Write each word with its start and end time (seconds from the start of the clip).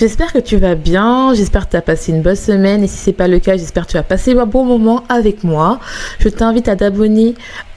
J'espère 0.00 0.32
que 0.32 0.38
tu 0.38 0.56
vas 0.56 0.76
bien, 0.76 1.34
j'espère 1.34 1.66
que 1.66 1.72
tu 1.72 1.76
as 1.76 1.82
passé 1.82 2.10
une 2.10 2.22
bonne 2.22 2.34
semaine 2.34 2.82
et 2.82 2.86
si 2.86 2.96
c'est 2.96 3.12
pas 3.12 3.28
le 3.28 3.38
cas, 3.38 3.58
j'espère 3.58 3.84
que 3.84 3.90
tu 3.90 3.96
vas 3.98 4.02
passer 4.02 4.32
un 4.32 4.46
bon 4.46 4.64
moment 4.64 5.04
avec 5.10 5.44
moi. 5.44 5.78
Je 6.20 6.30
t'invite 6.30 6.68
à 6.68 6.76
t'abonner 6.76 7.34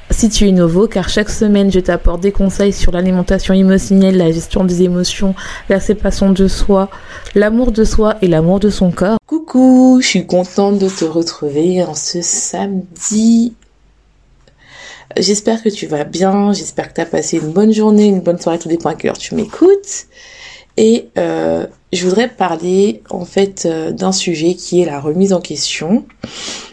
si 0.09 0.29
tu 0.29 0.47
es 0.47 0.53
nouveau, 0.53 0.87
car 0.87 1.09
chaque 1.09 1.29
semaine, 1.29 1.69
je 1.69 1.81
t'apporte 1.81 2.21
des 2.21 2.31
conseils 2.31 2.71
sur 2.71 2.93
l'alimentation 2.93 3.53
émotionnelle, 3.53 4.15
la 4.15 4.31
gestion 4.31 4.63
des 4.63 4.83
émotions, 4.83 5.35
la 5.67 5.81
séparation 5.81 6.31
de 6.31 6.47
soi, 6.47 6.89
l'amour 7.35 7.73
de 7.73 7.83
soi 7.83 8.15
et 8.21 8.29
l'amour 8.29 8.61
de 8.61 8.69
son 8.69 8.91
corps. 8.91 9.17
Coucou, 9.27 9.99
je 10.01 10.07
suis 10.07 10.25
contente 10.25 10.79
de 10.79 10.87
te 10.87 11.03
retrouver 11.03 11.83
en 11.83 11.93
ce 11.93 12.21
samedi. 12.21 13.53
J'espère 15.17 15.61
que 15.61 15.67
tu 15.67 15.87
vas 15.87 16.05
bien, 16.05 16.53
j'espère 16.53 16.87
que 16.87 16.93
tu 16.93 17.01
as 17.01 17.05
passé 17.05 17.39
une 17.39 17.51
bonne 17.51 17.73
journée, 17.73 18.05
une 18.05 18.21
bonne 18.21 18.39
soirée, 18.39 18.59
tout 18.59 18.69
dépend 18.69 18.91
à 18.91 18.95
quelle 18.95 19.11
tu 19.17 19.35
m'écoutes. 19.35 20.07
Et 20.77 21.09
euh, 21.17 21.67
je 21.91 22.07
voudrais 22.07 22.29
parler 22.29 23.03
en 23.09 23.25
fait 23.25 23.65
euh, 23.65 23.91
d'un 23.91 24.11
sujet 24.11 24.55
qui 24.55 24.81
est 24.81 24.85
la 24.85 24.99
remise 24.99 25.33
en 25.33 25.41
question, 25.41 26.05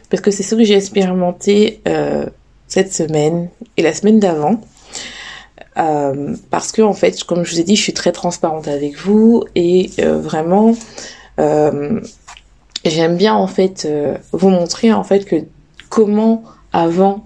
parce 0.08 0.22
que 0.22 0.30
c'est 0.30 0.42
ce 0.42 0.54
que 0.54 0.64
j'ai 0.64 0.76
expérimenté 0.76 1.80
euh, 1.86 2.26
cette 2.66 2.92
semaine 2.92 3.48
et 3.76 3.82
la 3.82 3.92
semaine 3.92 4.18
d'avant. 4.18 4.60
Euh, 5.78 6.34
parce 6.50 6.72
que 6.72 6.82
en 6.82 6.94
fait, 6.94 7.22
comme 7.24 7.44
je 7.44 7.52
vous 7.54 7.60
ai 7.60 7.64
dit, 7.64 7.76
je 7.76 7.82
suis 7.82 7.92
très 7.92 8.12
transparente 8.12 8.68
avec 8.68 8.96
vous 8.96 9.44
et 9.54 9.90
euh, 10.00 10.18
vraiment, 10.18 10.74
j'aime 12.84 13.16
bien 13.16 13.34
en 13.34 13.46
fait 13.46 13.88
vous 14.32 14.50
montrer 14.50 14.92
en 14.92 15.04
fait 15.04 15.24
que 15.24 15.36
comment 15.88 16.42
avant 16.72 17.24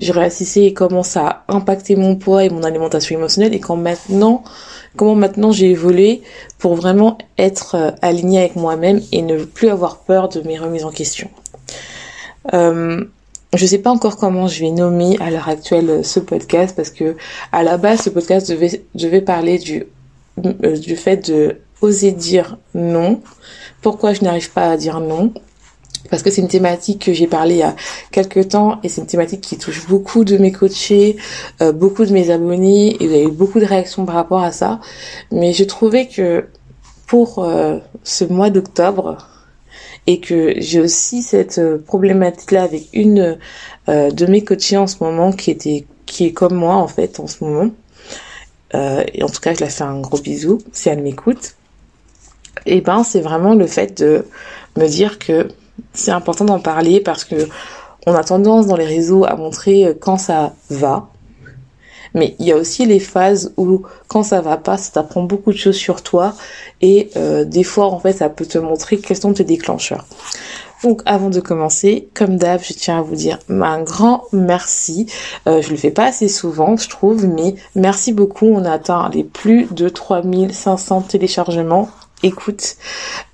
réussissais 0.00 0.64
et 0.64 0.72
comment 0.72 1.02
ça 1.02 1.44
a 1.48 1.54
impacté 1.54 1.96
mon 1.96 2.16
poids 2.16 2.44
et 2.44 2.50
mon 2.50 2.62
alimentation 2.62 3.16
émotionnelle 3.16 3.54
et 3.54 3.60
quand 3.60 3.76
maintenant 3.76 4.44
comment 4.96 5.14
maintenant 5.14 5.52
j'ai 5.52 5.70
évolué 5.70 6.22
pour 6.58 6.74
vraiment 6.74 7.18
être 7.38 7.74
euh, 7.74 7.90
alignée 8.02 8.38
avec 8.38 8.56
moi-même 8.56 9.00
et 9.12 9.22
ne 9.22 9.44
plus 9.44 9.68
avoir 9.68 9.98
peur 9.98 10.28
de 10.28 10.40
mes 10.40 10.58
remises 10.58 10.84
en 10.84 10.90
question. 10.90 11.30
Euh, 12.54 13.04
je 13.54 13.66
sais 13.66 13.78
pas 13.78 13.90
encore 13.90 14.16
comment 14.16 14.48
je 14.48 14.60
vais 14.60 14.70
nommer 14.70 15.16
à 15.20 15.30
l'heure 15.30 15.48
actuelle 15.48 15.90
euh, 15.90 16.02
ce 16.02 16.20
podcast 16.20 16.74
parce 16.76 16.90
que 16.90 17.16
à 17.52 17.62
la 17.62 17.76
base 17.76 18.02
ce 18.02 18.10
podcast 18.10 18.48
devait, 18.50 18.82
devait 18.94 19.20
parler 19.20 19.58
du, 19.58 19.86
euh, 20.44 20.76
du 20.76 20.96
fait 20.96 21.30
de 21.30 21.60
oser 21.80 22.12
dire 22.12 22.58
non. 22.74 23.20
Pourquoi 23.82 24.12
je 24.12 24.22
n'arrive 24.22 24.50
pas 24.52 24.70
à 24.70 24.76
dire 24.76 25.00
non? 25.00 25.32
Parce 26.08 26.22
que 26.22 26.30
c'est 26.30 26.40
une 26.40 26.48
thématique 26.48 27.04
que 27.06 27.12
j'ai 27.12 27.26
parlé 27.26 27.54
il 27.54 27.58
y 27.58 27.62
a 27.62 27.74
quelques 28.10 28.48
temps 28.48 28.78
et 28.82 28.88
c'est 28.88 29.00
une 29.00 29.06
thématique 29.06 29.40
qui 29.40 29.58
touche 29.58 29.86
beaucoup 29.86 30.24
de 30.24 30.36
mes 30.38 30.52
coachés, 30.52 31.16
euh, 31.60 31.72
beaucoup 31.72 32.04
de 32.04 32.12
mes 32.12 32.30
abonnés 32.30 32.90
et 32.90 33.04
il 33.04 33.10
y 33.10 33.14
a 33.14 33.22
eu 33.22 33.30
beaucoup 33.30 33.60
de 33.60 33.64
réactions 33.64 34.04
par 34.04 34.14
rapport 34.14 34.42
à 34.42 34.52
ça. 34.52 34.80
Mais 35.32 35.52
je 35.52 35.64
trouvais 35.64 36.06
que 36.06 36.46
pour 37.06 37.38
euh, 37.38 37.78
ce 38.02 38.24
mois 38.24 38.50
d'octobre 38.50 39.18
et 40.06 40.20
que 40.20 40.54
j'ai 40.58 40.80
aussi 40.80 41.22
cette 41.22 41.58
euh, 41.58 41.78
problématique-là 41.78 42.62
avec 42.62 42.88
une 42.92 43.38
de 43.88 44.26
mes 44.26 44.42
coachées 44.42 44.76
en 44.76 44.88
ce 44.88 44.96
moment 45.00 45.30
qui 45.30 45.52
était 45.52 45.86
qui 46.06 46.26
est 46.26 46.32
comme 46.32 46.54
moi 46.54 46.74
en 46.74 46.88
fait 46.88 47.20
en 47.20 47.28
ce 47.28 47.44
moment. 47.44 47.70
et 48.74 49.22
en 49.22 49.28
tout 49.28 49.40
cas, 49.40 49.54
je 49.54 49.60
la 49.60 49.68
fais 49.68 49.84
un 49.84 50.00
gros 50.00 50.18
bisou 50.18 50.58
si 50.72 50.88
elle 50.88 51.02
m'écoute. 51.02 51.54
Et 52.66 52.80
ben, 52.80 53.04
c'est 53.04 53.20
vraiment 53.20 53.54
le 53.54 53.66
fait 53.66 53.96
de 53.98 54.26
me 54.76 54.86
dire 54.88 55.18
que 55.18 55.48
c'est 55.92 56.10
important 56.10 56.44
d'en 56.44 56.60
parler 56.60 57.00
parce 57.00 57.24
que 57.24 57.48
on 58.06 58.14
a 58.14 58.22
tendance 58.22 58.66
dans 58.66 58.76
les 58.76 58.86
réseaux 58.86 59.24
à 59.24 59.34
montrer 59.34 59.96
quand 60.00 60.16
ça 60.16 60.54
va. 60.70 61.08
Mais 62.16 62.34
il 62.38 62.46
y 62.46 62.52
a 62.52 62.56
aussi 62.56 62.86
les 62.86 62.98
phases 62.98 63.52
où 63.58 63.82
quand 64.08 64.22
ça 64.22 64.40
va 64.40 64.56
pas, 64.56 64.78
ça 64.78 64.90
t'apprend 64.92 65.22
beaucoup 65.22 65.52
de 65.52 65.58
choses 65.58 65.76
sur 65.76 66.02
toi 66.02 66.34
et 66.80 67.10
euh, 67.16 67.44
des 67.44 67.62
fois 67.62 67.86
en 67.86 67.98
fait 67.98 68.14
ça 68.14 68.30
peut 68.30 68.46
te 68.46 68.58
montrer 68.58 68.98
quels 68.98 69.18
sont 69.18 69.34
tes 69.34 69.44
déclencheurs. 69.44 70.06
Donc 70.82 71.02
avant 71.04 71.30
de 71.30 71.40
commencer, 71.40 72.08
comme 72.14 72.36
d'hab, 72.36 72.62
je 72.62 72.72
tiens 72.72 72.98
à 72.98 73.02
vous 73.02 73.16
dire 73.16 73.38
un 73.48 73.82
grand 73.82 74.24
merci. 74.32 75.06
Euh, 75.46 75.60
je 75.60 75.70
le 75.70 75.76
fais 75.76 75.90
pas 75.90 76.06
assez 76.06 76.28
souvent, 76.28 76.76
je 76.76 76.88
trouve, 76.88 77.26
mais 77.26 77.54
merci 77.74 78.12
beaucoup. 78.12 78.46
On 78.46 78.64
a 78.64 78.72
atteint 78.72 79.10
les 79.12 79.24
plus 79.24 79.66
de 79.72 79.88
3500 79.88 81.02
téléchargements 81.02 81.88
écoute. 82.22 82.76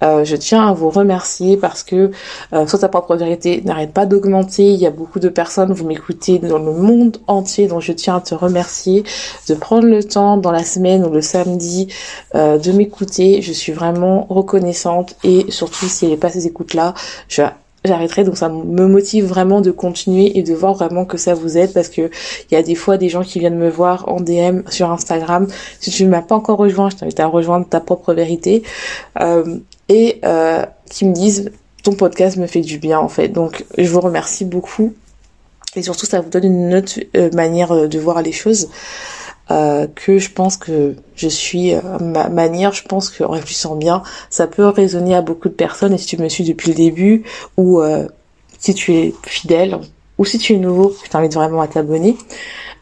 Euh, 0.02 0.24
je 0.24 0.36
tiens 0.36 0.68
à 0.68 0.72
vous 0.72 0.90
remercier 0.90 1.56
parce 1.56 1.82
que 1.82 2.10
euh, 2.52 2.66
sur 2.66 2.78
ta 2.78 2.88
propre 2.88 3.16
vérité 3.16 3.62
n'arrête 3.64 3.92
pas 3.92 4.06
d'augmenter. 4.06 4.70
Il 4.70 4.80
y 4.80 4.86
a 4.86 4.90
beaucoup 4.90 5.20
de 5.20 5.28
personnes, 5.28 5.72
vous 5.72 5.86
m'écoutez 5.86 6.38
dans 6.38 6.58
le 6.58 6.72
monde 6.72 7.18
entier, 7.26 7.68
donc 7.68 7.80
je 7.80 7.92
tiens 7.92 8.16
à 8.16 8.20
te 8.20 8.34
remercier 8.34 9.04
de 9.48 9.54
prendre 9.54 9.86
le 9.86 10.02
temps 10.02 10.36
dans 10.36 10.52
la 10.52 10.64
semaine 10.64 11.04
ou 11.04 11.10
le 11.10 11.22
samedi 11.22 11.88
euh, 12.34 12.58
de 12.58 12.72
m'écouter. 12.72 13.42
Je 13.42 13.52
suis 13.52 13.72
vraiment 13.72 14.26
reconnaissante 14.28 15.16
et 15.24 15.50
surtout 15.50 15.86
si 15.86 16.06
n'y 16.06 16.16
pas 16.16 16.30
ces 16.30 16.46
écoutes-là, 16.46 16.94
je 17.28 17.42
j'arrêterai. 17.84 18.24
Donc 18.24 18.36
ça 18.36 18.48
me 18.48 18.86
motive 18.86 19.26
vraiment 19.26 19.60
de 19.60 19.70
continuer 19.70 20.38
et 20.38 20.42
de 20.42 20.54
voir 20.54 20.74
vraiment 20.74 21.04
que 21.04 21.16
ça 21.16 21.34
vous 21.34 21.58
aide 21.58 21.72
parce 21.72 21.88
que 21.88 22.10
il 22.50 22.54
y 22.54 22.56
a 22.56 22.62
des 22.62 22.74
fois 22.74 22.96
des 22.96 23.08
gens 23.08 23.22
qui 23.22 23.38
viennent 23.38 23.58
me 23.58 23.70
voir 23.70 24.08
en 24.08 24.20
DM 24.20 24.62
sur 24.68 24.90
Instagram. 24.90 25.46
Si 25.80 25.90
tu 25.90 26.04
ne 26.04 26.10
m'as 26.10 26.22
pas 26.22 26.34
encore 26.34 26.58
rejoint 26.58 26.90
je 26.90 26.96
t'invite 26.96 27.20
à 27.20 27.26
rejoindre 27.26 27.66
ta 27.66 27.80
propre 27.80 28.14
vérité 28.14 28.62
euh, 29.20 29.58
et 29.88 30.20
euh, 30.24 30.64
qui 30.90 31.04
me 31.04 31.12
disent 31.12 31.50
ton 31.82 31.94
podcast 31.94 32.36
me 32.36 32.46
fait 32.46 32.60
du 32.60 32.78
bien 32.78 32.98
en 32.98 33.08
fait. 33.08 33.28
Donc 33.28 33.64
je 33.76 33.88
vous 33.88 34.00
remercie 34.00 34.44
beaucoup. 34.44 34.94
Et 35.74 35.82
surtout 35.82 36.06
ça 36.06 36.20
vous 36.20 36.28
donne 36.28 36.44
une 36.44 36.74
autre 36.74 37.00
euh, 37.16 37.30
manière 37.32 37.88
de 37.88 37.98
voir 37.98 38.22
les 38.22 38.32
choses 38.32 38.68
euh, 39.50 39.86
que 39.94 40.18
je 40.18 40.30
pense 40.30 40.56
que 40.56 40.94
je 41.16 41.28
suis 41.28 41.74
euh, 41.74 41.80
ma 42.00 42.28
manière, 42.28 42.72
je 42.72 42.84
pense 42.84 43.10
qu'en 43.10 43.30
réfléchissant 43.30 43.76
bien, 43.76 44.02
ça 44.30 44.46
peut 44.46 44.66
résonner 44.66 45.14
à 45.14 45.22
beaucoup 45.22 45.48
de 45.48 45.54
personnes. 45.54 45.92
Et 45.92 45.98
si 45.98 46.06
tu 46.06 46.16
me 46.16 46.28
suis 46.28 46.44
depuis 46.44 46.70
le 46.70 46.76
début, 46.76 47.24
ou 47.56 47.80
euh, 47.80 48.06
si 48.58 48.74
tu 48.74 48.94
es 48.94 49.14
fidèle, 49.24 49.78
ou 50.18 50.24
si 50.24 50.38
tu 50.38 50.54
es 50.54 50.56
nouveau, 50.56 50.94
je 51.04 51.10
t'invite 51.10 51.34
vraiment 51.34 51.60
à 51.60 51.68
t'abonner. 51.68 52.16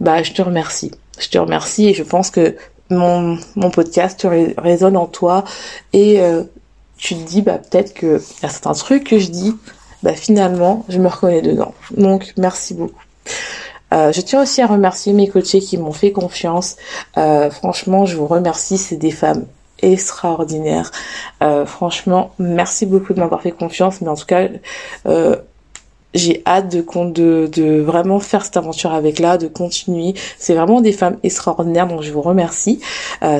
Bah, 0.00 0.22
je 0.22 0.32
te 0.32 0.42
remercie. 0.42 0.90
Je 1.18 1.28
te 1.28 1.38
remercie 1.38 1.88
et 1.88 1.94
je 1.94 2.02
pense 2.02 2.30
que 2.30 2.56
mon, 2.90 3.38
mon 3.56 3.70
podcast 3.70 4.26
résonne 4.58 4.96
en 4.96 5.06
toi 5.06 5.44
et 5.92 6.20
tu 6.96 7.14
te 7.14 7.22
dis 7.22 7.42
bah 7.42 7.58
peut-être 7.58 7.94
que 7.94 8.20
y 8.42 8.46
a 8.46 8.48
certains 8.48 8.72
trucs 8.72 9.04
que 9.04 9.18
je 9.18 9.28
dis, 9.28 9.56
bah 10.02 10.14
finalement 10.14 10.84
je 10.88 10.98
me 10.98 11.08
reconnais 11.08 11.42
dedans. 11.42 11.74
Donc 11.96 12.32
merci 12.36 12.74
beaucoup. 12.74 13.02
Euh, 13.92 14.12
je 14.12 14.20
tiens 14.20 14.42
aussi 14.42 14.62
à 14.62 14.66
remercier 14.66 15.12
mes 15.12 15.28
coachés 15.28 15.60
qui 15.60 15.76
m'ont 15.78 15.92
fait 15.92 16.12
confiance. 16.12 16.76
Euh, 17.16 17.50
franchement, 17.50 18.06
je 18.06 18.16
vous 18.16 18.26
remercie, 18.26 18.78
c'est 18.78 18.96
des 18.96 19.10
femmes 19.10 19.46
extraordinaires. 19.82 20.90
Euh, 21.42 21.66
franchement, 21.66 22.32
merci 22.38 22.86
beaucoup 22.86 23.14
de 23.14 23.20
m'avoir 23.20 23.42
fait 23.42 23.52
confiance, 23.52 24.00
mais 24.00 24.08
en 24.08 24.14
tout 24.14 24.26
cas, 24.26 24.48
j'ai 26.12 26.42
hâte 26.44 26.68
de, 26.72 26.84
de, 27.10 27.46
de 27.46 27.80
vraiment 27.80 28.18
faire 28.18 28.44
cette 28.44 28.56
aventure 28.56 28.92
avec 28.92 29.20
là, 29.20 29.38
de 29.38 29.46
continuer. 29.46 30.14
C'est 30.38 30.54
vraiment 30.54 30.80
des 30.80 30.92
femmes 30.92 31.18
extraordinaires, 31.22 31.86
donc 31.86 32.02
je 32.02 32.12
vous 32.12 32.20
remercie. 32.20 32.80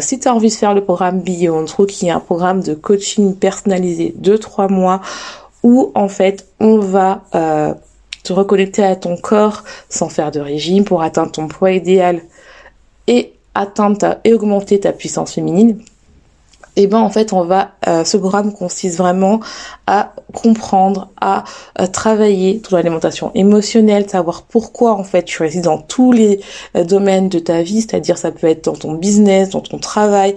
si 0.01 0.21
tu 0.21 0.29
as 0.29 0.35
envie 0.35 0.49
de 0.49 0.55
faire 0.55 0.73
le 0.73 0.83
programme 0.85 1.21
Beyond 1.21 1.65
True, 1.65 1.87
qui 1.87 2.07
est 2.07 2.11
un 2.11 2.21
programme 2.21 2.63
de 2.63 2.75
coaching 2.75 3.35
personnalisé 3.35 4.15
de 4.17 4.37
trois 4.37 4.69
mois, 4.69 5.01
où 5.63 5.91
en 5.95 6.09
fait 6.09 6.47
on 6.61 6.79
va 6.79 7.23
te 8.31 8.33
reconnecter 8.33 8.85
à 8.85 8.95
ton 8.95 9.17
corps 9.17 9.65
sans 9.89 10.09
faire 10.09 10.31
de 10.31 10.39
régime 10.39 10.85
pour 10.85 11.03
atteindre 11.03 11.33
ton 11.33 11.49
poids 11.49 11.73
idéal 11.73 12.23
et 13.09 13.33
atteindre 13.57 14.19
et 14.23 14.33
augmenter 14.33 14.79
ta 14.79 14.93
puissance 14.93 15.33
féminine. 15.35 15.83
Et 16.77 16.85
eh 16.85 16.87
ben 16.87 16.99
en 16.99 17.11
fait 17.11 17.33
on 17.33 17.43
va 17.43 17.73
euh, 17.89 18.05
ce 18.05 18.17
programme 18.17 18.53
consiste 18.53 18.97
vraiment 18.97 19.41
à 19.89 20.15
comprendre, 20.33 21.09
à, 21.21 21.43
travailler 21.93 22.61
ton 22.61 22.77
alimentation 22.77 23.33
émotionnelle, 23.35 24.09
savoir 24.09 24.43
pourquoi 24.43 24.93
en 24.93 25.03
fait 25.03 25.25
tu 25.25 25.43
réussis 25.43 25.61
dans 25.61 25.79
tous 25.79 26.13
les 26.13 26.39
euh, 26.77 26.85
domaines 26.85 27.29
de 27.29 27.41
ta 27.41 27.63
vie, 27.63 27.81
c'est-à-dire 27.81 28.17
ça 28.17 28.31
peut 28.31 28.47
être 28.47 28.67
dans 28.67 28.77
ton 28.77 28.95
business, 28.95 29.51
dans 29.51 29.61
ton 29.61 29.79
travail, 29.79 30.37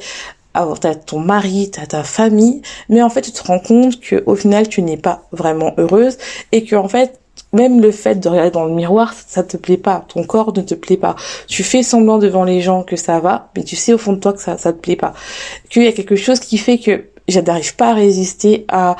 t'as 0.81 0.95
ton 0.95 1.19
mari, 1.19 1.69
t'as 1.71 1.85
ta 1.85 2.03
famille, 2.03 2.63
mais 2.89 3.03
en 3.03 3.11
fait 3.11 3.21
tu 3.21 3.31
te 3.31 3.43
rends 3.43 3.59
compte 3.59 3.99
que 3.99 4.23
au 4.25 4.35
final 4.35 4.67
tu 4.67 4.81
n'es 4.81 4.97
pas 4.97 5.25
vraiment 5.31 5.73
heureuse 5.77 6.17
et 6.51 6.63
que 6.63 6.75
en 6.75 6.87
fait 6.87 7.19
même 7.53 7.81
le 7.81 7.91
fait 7.91 8.15
de 8.15 8.27
regarder 8.27 8.51
dans 8.51 8.65
le 8.65 8.73
miroir, 8.73 9.13
ça 9.13 9.43
te 9.43 9.57
plaît 9.57 9.77
pas, 9.77 10.05
ton 10.07 10.23
corps 10.23 10.53
ne 10.57 10.61
te 10.61 10.73
plaît 10.73 10.97
pas. 10.97 11.15
Tu 11.47 11.63
fais 11.63 11.83
semblant 11.83 12.17
devant 12.17 12.43
les 12.43 12.61
gens 12.61 12.83
que 12.83 12.95
ça 12.95 13.19
va, 13.19 13.49
mais 13.55 13.63
tu 13.63 13.75
sais 13.75 13.93
au 13.93 13.97
fond 13.97 14.13
de 14.13 14.19
toi 14.19 14.33
que 14.33 14.41
ça 14.41 14.57
ça 14.57 14.73
te 14.73 14.79
plaît 14.79 14.95
pas. 14.95 15.13
Qu'il 15.69 15.83
y 15.83 15.87
a 15.87 15.91
quelque 15.91 16.15
chose 16.15 16.39
qui 16.39 16.57
fait 16.57 16.79
que 16.79 17.05
je 17.27 17.39
n'arrive 17.39 17.75
pas 17.75 17.91
à 17.91 17.93
résister 17.93 18.65
à 18.67 18.95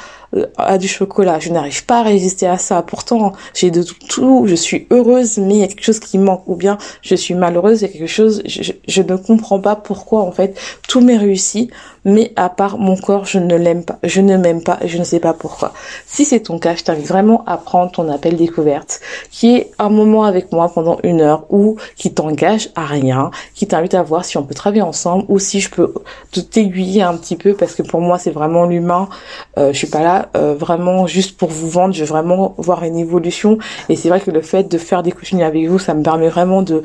à 0.57 0.77
du 0.77 0.87
chocolat. 0.87 1.39
Je 1.39 1.49
n'arrive 1.49 1.85
pas 1.85 1.99
à 1.99 2.03
résister 2.03 2.47
à 2.47 2.57
ça. 2.57 2.81
Pourtant, 2.81 3.33
j'ai 3.53 3.71
de 3.71 3.83
tout, 3.83 4.45
je 4.47 4.55
suis 4.55 4.87
heureuse, 4.91 5.37
mais 5.37 5.55
il 5.55 5.59
y 5.59 5.63
a 5.63 5.67
quelque 5.67 5.83
chose 5.83 5.99
qui 5.99 6.17
manque. 6.17 6.43
Ou 6.47 6.55
bien, 6.55 6.77
je 7.01 7.15
suis 7.15 7.33
malheureuse, 7.33 7.81
il 7.81 7.87
y 7.87 7.89
a 7.89 7.93
quelque 7.93 8.07
chose, 8.07 8.41
je, 8.45 8.71
je 8.87 9.01
ne 9.01 9.15
comprends 9.15 9.59
pas 9.59 9.75
pourquoi, 9.75 10.21
en 10.21 10.31
fait, 10.31 10.57
tout 10.87 11.01
m'est 11.01 11.17
réussi, 11.17 11.69
mais 12.05 12.33
à 12.35 12.49
part 12.49 12.77
mon 12.77 12.95
corps, 12.95 13.25
je 13.25 13.39
ne 13.39 13.55
l'aime 13.55 13.83
pas. 13.83 13.99
Je 14.03 14.21
ne 14.21 14.37
m'aime 14.37 14.61
pas 14.63 14.79
je 14.85 14.97
ne 14.97 15.03
sais 15.03 15.19
pas 15.19 15.33
pourquoi. 15.33 15.73
Si 16.05 16.25
c'est 16.25 16.41
ton 16.41 16.59
cas, 16.59 16.75
je 16.75 16.83
t'invite 16.83 17.07
vraiment 17.07 17.43
à 17.45 17.57
prendre 17.57 17.91
ton 17.91 18.09
appel 18.11 18.35
découverte, 18.35 18.99
qui 19.31 19.55
est 19.55 19.71
un 19.79 19.89
moment 19.89 20.23
avec 20.23 20.51
moi 20.51 20.71
pendant 20.73 20.99
une 21.03 21.21
heure 21.21 21.45
ou 21.49 21.77
qui 21.95 22.13
t'engage 22.13 22.69
à 22.75 22.85
rien, 22.85 23.31
qui 23.55 23.67
t'invite 23.67 23.93
à 23.93 24.03
voir 24.03 24.25
si 24.25 24.37
on 24.37 24.43
peut 24.43 24.53
travailler 24.53 24.81
ensemble 24.81 25.25
ou 25.29 25.39
si 25.39 25.59
je 25.59 25.69
peux 25.69 25.93
t'aiguiller 26.31 27.03
un 27.03 27.15
petit 27.15 27.35
peu 27.35 27.53
parce 27.53 27.75
que 27.75 27.83
pour 27.83 28.01
moi, 28.01 28.17
c'est 28.17 28.31
vraiment 28.31 28.65
l'humain. 28.65 29.09
Euh, 29.57 29.71
je 29.71 29.77
suis 29.77 29.87
pas 29.87 30.01
là 30.01 30.22
euh, 30.35 30.55
vraiment 30.55 31.07
juste 31.07 31.37
pour 31.37 31.49
vous 31.49 31.69
vendre, 31.69 31.93
je 31.93 32.01
veux 32.01 32.09
vraiment 32.09 32.55
voir 32.57 32.83
une 32.83 32.97
évolution. 32.97 33.57
Et 33.89 33.95
c'est 33.95 34.09
vrai 34.09 34.19
que 34.19 34.31
le 34.31 34.41
fait 34.41 34.63
de 34.63 34.77
faire 34.77 35.03
des 35.03 35.11
coachings 35.11 35.43
avec 35.43 35.67
vous, 35.67 35.79
ça 35.79 35.93
me 35.93 36.03
permet 36.03 36.29
vraiment 36.29 36.61
de, 36.61 36.83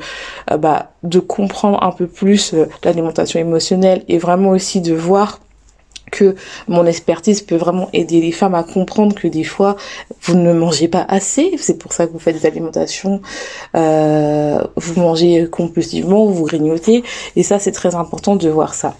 euh, 0.51 0.57
bah, 0.57 0.91
de 1.03 1.19
comprendre 1.19 1.81
un 1.83 1.91
peu 1.91 2.07
plus 2.07 2.53
euh, 2.53 2.65
l'alimentation 2.83 3.39
émotionnelle 3.39 4.03
et 4.07 4.17
vraiment 4.17 4.49
aussi 4.49 4.81
de 4.81 4.93
voir 4.93 5.39
que 6.11 6.35
mon 6.67 6.85
expertise 6.85 7.41
peut 7.41 7.55
vraiment 7.55 7.89
aider 7.93 8.19
les 8.21 8.31
femmes 8.31 8.55
à 8.55 8.63
comprendre 8.63 9.15
que 9.15 9.27
des 9.27 9.43
fois 9.43 9.75
vous 10.23 10.35
ne 10.35 10.53
mangez 10.53 10.87
pas 10.87 11.05
assez, 11.07 11.55
c'est 11.57 11.77
pour 11.77 11.93
ça 11.93 12.07
que 12.07 12.13
vous 12.13 12.19
faites 12.19 12.35
des 12.35 12.45
alimentations, 12.47 13.21
euh, 13.75 14.59
vous 14.75 14.99
mangez 14.99 15.47
compulsivement, 15.49 16.25
vous 16.25 16.45
grignotez, 16.45 17.03
et 17.35 17.43
ça 17.43 17.59
c'est 17.59 17.71
très 17.71 17.95
important 17.95 18.35
de 18.35 18.49
voir 18.49 18.73
ça. 18.73 18.95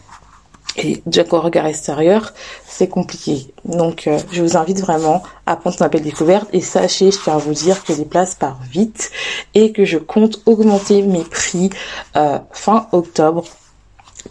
Et 0.77 1.01
déjà 1.05 1.23
qu'au 1.23 1.41
regard 1.41 1.65
extérieur, 1.65 2.33
c'est 2.67 2.87
compliqué. 2.87 3.47
Donc, 3.65 4.07
euh, 4.07 4.17
je 4.31 4.41
vous 4.41 4.55
invite 4.55 4.79
vraiment 4.79 5.23
à 5.45 5.55
prendre 5.55 5.75
ton 5.75 5.85
appel 5.85 6.01
découverte 6.01 6.47
et 6.53 6.61
sachez, 6.61 7.11
je 7.11 7.19
tiens 7.21 7.35
à 7.35 7.37
vous 7.37 7.53
dire 7.53 7.83
que 7.83 7.93
les 7.93 8.05
places 8.05 8.35
partent 8.35 8.63
vite 8.71 9.11
et 9.55 9.71
que 9.71 9.83
je 9.83 9.97
compte 9.97 10.41
augmenter 10.45 11.01
mes 11.01 11.23
prix 11.23 11.69
euh, 12.15 12.37
fin 12.51 12.87
octobre 12.91 13.43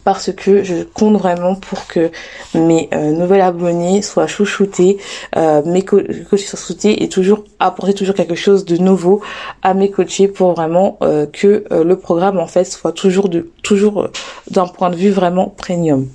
parce 0.05 0.33
que 0.33 0.63
je 0.65 0.85
compte 0.85 1.17
vraiment 1.19 1.55
pour 1.55 1.87
que 1.87 2.11
mes 2.55 2.89
euh, 2.93 3.11
nouvelles 3.13 3.41
abonnés 3.41 4.03
soient 4.03 4.27
chouchoutés, 4.27 4.99
mes 5.35 5.83
coachs 5.83 6.07
soient 6.39 6.59
chouchoutés 6.59 7.03
et 7.03 7.09
toujours 7.09 7.45
apporter 7.59 7.95
toujours 7.95 8.15
quelque 8.15 8.35
chose 8.35 8.65
de 8.65 8.77
nouveau 8.77 9.23
à 9.63 9.73
mes 9.75 9.91
coachés 9.91 10.29
pour 10.29 10.53
vraiment 10.53 10.99
que 11.33 11.65
le 11.71 11.97
programme 11.97 12.39
en 12.39 12.47
fait 12.47 12.65
soit 12.65 12.93
toujours 12.93 13.31
de 13.31 13.51
toujours 13.63 14.09
d'un 14.51 14.67
point 14.67 14.91
de 14.91 14.97
vue 14.97 15.11
vraiment 15.11 15.49
premium. 15.49 16.07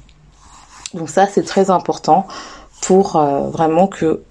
Donc 0.93 1.09
ça, 1.09 1.27
c'est 1.27 1.43
très 1.43 1.69
important 1.69 2.27
pour 2.81 3.15
euh, 3.15 3.49
vraiment 3.49 3.87
que 3.87 4.21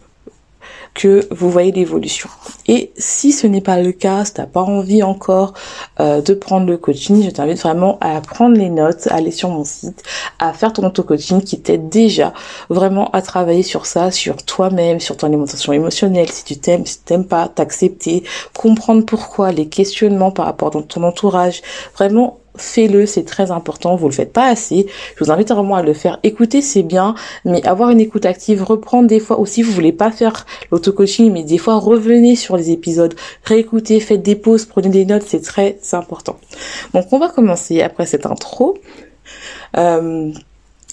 que 0.95 1.27
vous 1.31 1.51
voyez 1.51 1.73
l'évolution. 1.73 2.29
Et 2.69 2.93
si 2.99 3.33
ce 3.33 3.47
n'est 3.47 3.63
pas 3.63 3.81
le 3.81 3.93
cas, 3.93 4.25
si 4.25 4.35
tu 4.35 4.41
n'as 4.41 4.47
pas 4.47 4.61
envie 4.61 5.03
encore 5.03 5.55
euh, 6.01 6.21
de 6.21 6.35
prendre 6.35 6.67
le 6.67 6.77
coaching, 6.77 7.23
je 7.25 7.31
t'invite 7.31 7.61
vraiment 7.61 7.99
à 8.01 8.21
prendre 8.21 8.57
les 8.57 8.69
notes, 8.69 9.07
à 9.09 9.15
aller 9.15 9.31
sur 9.31 9.49
mon 9.49 9.65
site, 9.65 10.03
à 10.39 10.53
faire 10.53 10.73
ton 10.73 10.87
auto-coaching 10.87 11.43
qui 11.43 11.61
t'aide 11.61 11.89
déjà 11.89 12.35
vraiment 12.69 13.11
à 13.13 13.23
travailler 13.23 13.63
sur 13.63 13.87
ça, 13.87 14.11
sur 14.11 14.43
toi-même, 14.45 15.01
sur 15.01 15.17
ton 15.17 15.29
alimentation 15.29 15.73
émotionnelle, 15.73 16.31
si 16.31 16.45
tu 16.45 16.59
t'aimes, 16.59 16.85
si 16.85 16.99
tu 16.99 17.05
t'aimes 17.05 17.27
pas, 17.27 17.49
t'accepter, 17.49 18.23
comprendre 18.55 19.05
pourquoi, 19.07 19.51
les 19.51 19.69
questionnements 19.69 20.31
par 20.31 20.47
rapport 20.47 20.77
à 20.77 20.83
ton 20.83 21.03
entourage, 21.05 21.63
vraiment 21.97 22.42
fais-le, 22.57 23.07
c'est 23.07 23.25
très 23.25 23.51
important, 23.51 23.97
vous 23.97 24.09
le 24.09 24.15
faites 24.15 24.33
pas 24.33 24.47
assez. 24.47 24.87
Je 25.17 25.25
vous 25.25 25.31
invite 25.31 25.51
vraiment 25.51 25.77
à 25.77 25.83
le 25.83 25.95
faire. 25.95 26.19
Écouter, 26.23 26.63
c'est 26.63 26.83
bien, 26.83 27.15
mais 27.45 27.67
avoir 27.67 27.91
une 27.91 28.01
écoute 28.01 28.27
active, 28.27 28.63
reprendre 28.63 29.09
des 29.09 29.21
fois 29.21 29.39
aussi, 29.39 29.63
vous 29.63 29.73
voulez 29.73 29.93
pas 29.93 30.11
faire 30.11 30.47
l'auto-coaching, 30.71 31.33
mais 31.33 31.43
des 31.43 31.59
fois 31.59 31.79
revenez 31.79 32.37
sur 32.37 32.57
les 32.57 32.71
épisodes, 32.71 33.15
réécoutez, 33.45 34.01
faites 34.01 34.23
des 34.23 34.37
pauses, 34.37 34.67
prenez 34.67 34.89
des 34.89 35.05
notes, 35.05 35.25
c'est 35.27 35.43
très 35.43 35.79
important. 35.93 36.39
Donc 36.95 37.07
on 37.13 37.19
va 37.19 37.29
commencer 37.29 37.83
après 37.83 38.07
cette 38.07 38.27
intro. 38.27 38.79
Euh, 39.77 40.33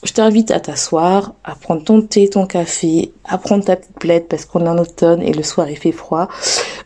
je 0.03 0.13
t'invite 0.13 0.51
à 0.51 0.61
t'asseoir, 0.61 1.33
à 1.43 1.55
prendre 1.55 1.83
ton 1.83 2.01
thé, 2.01 2.29
ton 2.29 2.45
café, 2.45 3.11
à 3.25 3.37
prendre 3.37 3.65
ta 3.65 3.75
petite 3.75 4.29
parce 4.29 4.45
qu'on 4.45 4.65
est 4.65 4.69
en 4.69 4.77
automne 4.77 5.21
et 5.21 5.33
le 5.33 5.43
soir 5.43 5.69
il 5.69 5.77
fait 5.77 5.91
froid. 5.91 6.29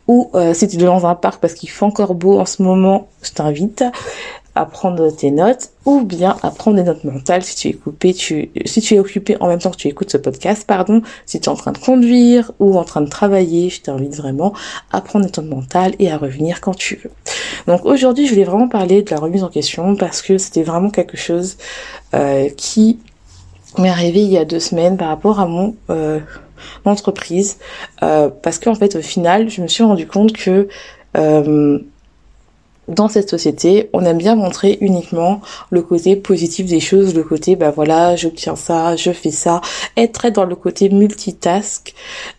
Ou 0.08 0.32
euh, 0.34 0.54
si 0.54 0.68
tu 0.68 0.78
es 0.78 0.80
dans 0.80 1.06
un 1.06 1.14
parc 1.14 1.40
parce 1.40 1.54
qu'il 1.54 1.70
fait 1.70 1.86
encore 1.86 2.16
beau 2.16 2.40
en 2.40 2.46
ce 2.46 2.64
moment, 2.64 3.10
je 3.22 3.32
t'invite 3.32 3.84
à 4.56 4.66
prendre 4.66 5.10
tes 5.10 5.32
notes 5.32 5.70
ou 5.86 6.02
bien 6.02 6.38
à 6.44 6.52
prendre 6.52 6.78
des 6.78 6.84
notes 6.84 7.04
mentales 7.04 7.44
si 7.44 7.56
tu 7.56 7.68
es 7.70 7.74
coupé, 7.74 8.14
tu, 8.14 8.52
si 8.66 8.82
tu 8.82 8.96
es 8.96 9.00
occupé 9.00 9.36
en 9.40 9.48
même 9.48 9.60
temps 9.60 9.72
que 9.72 9.78
tu 9.78 9.88
écoutes 9.88 10.12
ce 10.12 10.18
podcast, 10.18 10.66
pardon, 10.68 11.02
si 11.26 11.40
tu 11.40 11.46
es 11.46 11.50
en 11.50 11.56
train 11.56 11.72
de 11.72 11.78
conduire 11.78 12.52
ou 12.60 12.78
en 12.78 12.84
train 12.84 13.02
de 13.02 13.10
travailler, 13.10 13.70
je 13.70 13.82
t'invite 13.82 14.16
vraiment 14.16 14.54
à 14.92 15.02
prendre 15.02 15.26
des 15.26 15.32
notes 15.32 15.50
mentales 15.50 15.96
et 16.00 16.12
à 16.12 16.18
revenir 16.18 16.62
quand 16.62 16.76
tu 16.76 17.00
veux. 17.04 17.12
Donc 17.68 17.86
aujourd'hui, 17.86 18.28
je 18.28 18.34
voulais 18.34 18.46
vraiment 18.46 18.68
parler 18.68 19.02
de 19.02 19.10
la 19.10 19.18
remise 19.18 19.44
en 19.44 19.50
question 19.50 19.96
parce 19.96 20.22
que 20.22 20.38
c'était 20.38 20.64
vraiment 20.64 20.90
quelque 20.90 21.18
chose 21.18 21.58
euh, 22.14 22.50
qui 22.56 23.00
m'est 23.80 23.90
arrivé 23.90 24.22
il 24.22 24.30
y 24.30 24.38
a 24.38 24.46
deux 24.46 24.60
semaines 24.60 24.98
par 24.98 25.08
rapport 25.08 25.40
à 25.40 25.48
mon 25.48 25.76
euh, 25.90 26.20
entreprise 26.86 27.58
euh, 28.04 28.30
parce 28.30 28.60
qu'en 28.60 28.76
fait 28.76 28.96
au 28.96 29.02
final, 29.02 29.50
je 29.50 29.62
me 29.62 29.68
suis 29.68 29.84
rendu 29.84 30.08
compte 30.08 30.34
que 30.34 30.68
euh, 31.18 31.80
dans 32.88 33.08
cette 33.08 33.30
société, 33.30 33.90
on 33.94 34.04
aime 34.06 34.18
bien 34.18 34.36
montrer 34.36 34.78
uniquement 34.82 35.42
le 35.70 35.82
côté 35.82 36.16
positif 36.16 36.66
des 36.66 36.80
choses, 36.80 37.16
le 37.16 37.24
côté 37.24 37.56
bah 37.56 37.72
voilà, 37.72 38.16
j'obtiens 38.16 38.56
ça, 38.56 38.96
je 38.96 39.12
fais 39.12 39.32
ça, 39.32 39.62
être 39.96 40.12
très 40.12 40.32
dans 40.32 40.44
le 40.44 40.56
côté 40.56 40.90
multitask 40.90 41.94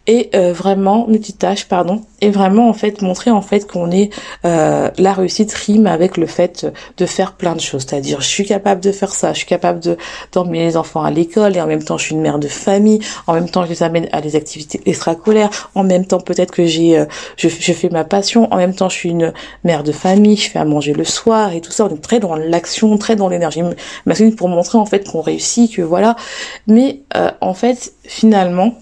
et 0.07 0.31
euh, 0.35 0.53
vraiment 0.53 1.07
multitâche 1.09 1.67
pardon 1.67 2.03
et 2.21 2.31
vraiment 2.31 2.69
en 2.69 2.75
fait 2.75 3.01
montrer 3.01 3.31
en 3.31 3.41
fait 3.41 3.67
qu'on 3.67 3.91
est 3.91 4.11
euh, 4.45 4.91
la 4.99 5.15
réussite 5.15 5.53
rime 5.55 5.87
avec 5.87 6.19
le 6.19 6.27
fait 6.27 6.67
de 6.99 7.07
faire 7.07 7.33
plein 7.33 7.55
de 7.55 7.61
choses, 7.61 7.87
c'est-à-dire 7.89 8.21
je 8.21 8.29
suis 8.29 8.45
capable 8.45 8.83
de 8.83 8.93
faire 8.93 9.13
ça, 9.15 9.33
je 9.33 9.39
suis 9.39 9.47
capable 9.47 9.81
de 9.81 9.97
d'emmener 10.33 10.67
les 10.67 10.77
enfants 10.77 11.03
à 11.03 11.11
l'école 11.11 11.57
et 11.57 11.61
en 11.61 11.67
même 11.67 11.83
temps 11.83 11.97
je 11.97 12.05
suis 12.05 12.15
une 12.15 12.21
mère 12.21 12.39
de 12.39 12.49
famille, 12.49 13.01
en 13.27 13.33
même 13.33 13.49
temps 13.49 13.65
je 13.65 13.71
les 13.71 13.83
amène 13.83 14.09
à 14.13 14.21
des 14.21 14.37
activités 14.37 14.83
extracolaires, 14.85 15.71
en 15.75 15.85
même 15.85 16.07
temps 16.07 16.21
peut-être 16.21 16.53
que 16.53 16.67
j'ai 16.67 16.99
euh, 16.99 17.07
je, 17.39 17.49
je 17.49 17.73
fais 17.73 17.89
ma 17.89 18.05
passion, 18.05 18.53
en 18.53 18.57
même 18.57 18.75
temps 18.75 18.91
je 18.91 18.97
suis 18.97 19.11
une 19.11 19.33
mère 19.65 19.83
de 19.83 19.93
famille 19.93 20.34
je 20.37 20.51
fais 20.51 20.59
à 20.59 20.65
manger 20.65 20.93
le 20.93 21.05
soir 21.05 21.53
et 21.53 21.61
tout 21.61 21.73
ça. 21.73 21.87
On 21.87 21.95
est 21.95 22.03
très 22.03 22.21
dans 22.21 22.37
l'action, 22.37 22.97
très 22.99 23.17
dans 23.17 23.29
l'énergie 23.29 23.63
masculine 24.07 24.35
pour 24.35 24.49
montrer 24.49 24.79
en 24.79 24.87
fait 24.87 25.09
qu'on 25.09 25.21
réussit, 25.21 25.75
que 25.75 25.83
voilà. 25.83 26.17
Mais 26.67 27.01
euh, 27.17 27.31
en 27.41 27.55
fait, 27.55 27.95
finalement, 28.05 28.75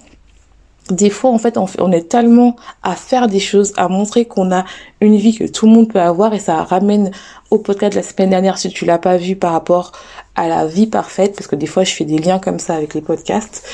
des 0.91 1.11
fois 1.11 1.31
en 1.31 1.39
fait 1.39 1.57
on, 1.57 1.93
est 1.93 2.09
tellement 2.09 2.57
à 2.83 2.97
faire 2.97 3.29
des 3.29 3.41
choses, 3.41 3.73
à 3.77 3.89
montrer 3.89 4.25
qu'on 4.25 4.53
a 4.53 4.65
une 5.01 5.17
vie 5.17 5.35
que 5.35 5.45
tout 5.45 5.67
le 5.67 5.73
monde 5.73 5.89
peut 5.89 6.01
avoir 6.01 6.35
et 6.35 6.39
ça 6.39 6.63
ramène 6.65 7.13
au 7.51 7.59
podcast 7.59 7.93
de 7.93 7.99
la 7.99 8.03
semaine 8.03 8.31
dernière 8.31 8.59
si 8.59 8.69
tu 8.69 8.85
l'as 8.85 8.99
pas 8.99 9.17
vu 9.17 9.37
par 9.37 9.53
rapport 9.53 9.93
à 10.35 10.49
la 10.49 10.67
vie 10.67 10.87
parfaite 10.87 11.35
parce 11.37 11.47
que 11.47 11.57
des 11.57 11.67
fois 11.67 11.85
je 11.85 11.95
fais 11.95 12.05
des 12.05 12.19
liens 12.19 12.39
comme 12.39 12.59
ça 12.59 12.75
avec 12.75 12.95
les 12.95 13.01
podcasts 13.01 13.67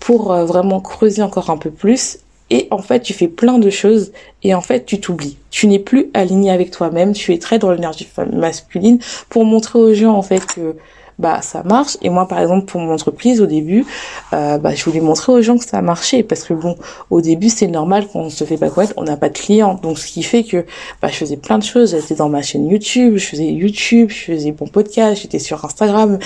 pour 0.00 0.32
euh, 0.32 0.44
vraiment 0.44 0.80
creuser 0.80 1.22
encore 1.22 1.48
un 1.48 1.56
peu 1.56 1.70
plus 1.70 2.18
et 2.54 2.68
en 2.70 2.78
fait, 2.78 3.00
tu 3.00 3.12
fais 3.12 3.26
plein 3.26 3.58
de 3.58 3.68
choses 3.68 4.12
et 4.44 4.54
en 4.54 4.60
fait, 4.60 4.86
tu 4.86 5.00
t'oublies. 5.00 5.36
Tu 5.50 5.66
n'es 5.66 5.80
plus 5.80 6.10
aligné 6.14 6.52
avec 6.52 6.70
toi-même, 6.70 7.12
tu 7.12 7.32
es 7.34 7.38
très 7.38 7.58
dans 7.58 7.72
l'énergie 7.72 8.08
masculine 8.32 9.00
pour 9.28 9.44
montrer 9.44 9.80
aux 9.80 9.92
gens 9.92 10.14
en 10.14 10.22
fait 10.22 10.46
que 10.46 10.76
bah 11.18 11.42
ça 11.42 11.64
marche. 11.64 11.96
Et 12.00 12.10
moi 12.10 12.28
par 12.28 12.40
exemple 12.40 12.66
pour 12.66 12.80
mon 12.80 12.92
entreprise 12.92 13.40
au 13.40 13.46
début 13.46 13.86
euh, 14.32 14.58
bah 14.58 14.72
je 14.72 14.84
voulais 14.84 15.00
montrer 15.00 15.32
aux 15.32 15.42
gens 15.42 15.58
que 15.58 15.64
ça 15.64 15.82
marchait. 15.82 16.22
Parce 16.22 16.44
que 16.44 16.54
bon 16.54 16.76
au 17.10 17.20
début 17.20 17.48
c'est 17.48 17.66
normal 17.66 18.06
qu'on 18.06 18.30
se 18.30 18.44
fait 18.44 18.56
pas 18.56 18.70
connaître. 18.70 18.94
On 18.96 19.02
n'a 19.02 19.16
pas 19.16 19.30
de 19.30 19.38
clients. 19.38 19.74
Donc 19.74 19.98
ce 19.98 20.06
qui 20.06 20.22
fait 20.22 20.44
que 20.44 20.64
bah 21.02 21.08
je 21.08 21.16
faisais 21.16 21.36
plein 21.36 21.58
de 21.58 21.64
choses. 21.64 21.90
J'étais 21.90 22.14
dans 22.14 22.28
ma 22.28 22.42
chaîne 22.42 22.68
YouTube. 22.68 23.16
Je 23.16 23.26
faisais 23.26 23.46
YouTube. 23.46 24.10
Je 24.10 24.32
faisais 24.32 24.54
mon 24.60 24.68
podcast. 24.68 25.22
J'étais 25.22 25.40
sur 25.40 25.64
Instagram. 25.64 26.20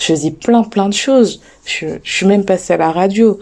Je 0.00 0.06
faisais 0.06 0.32
plein 0.32 0.64
plein 0.64 0.88
de 0.88 0.94
choses. 0.94 1.40
Je, 1.64 1.86
je 2.02 2.12
suis 2.12 2.26
même 2.26 2.44
passée 2.44 2.72
à 2.72 2.76
la 2.76 2.90
radio 2.90 3.38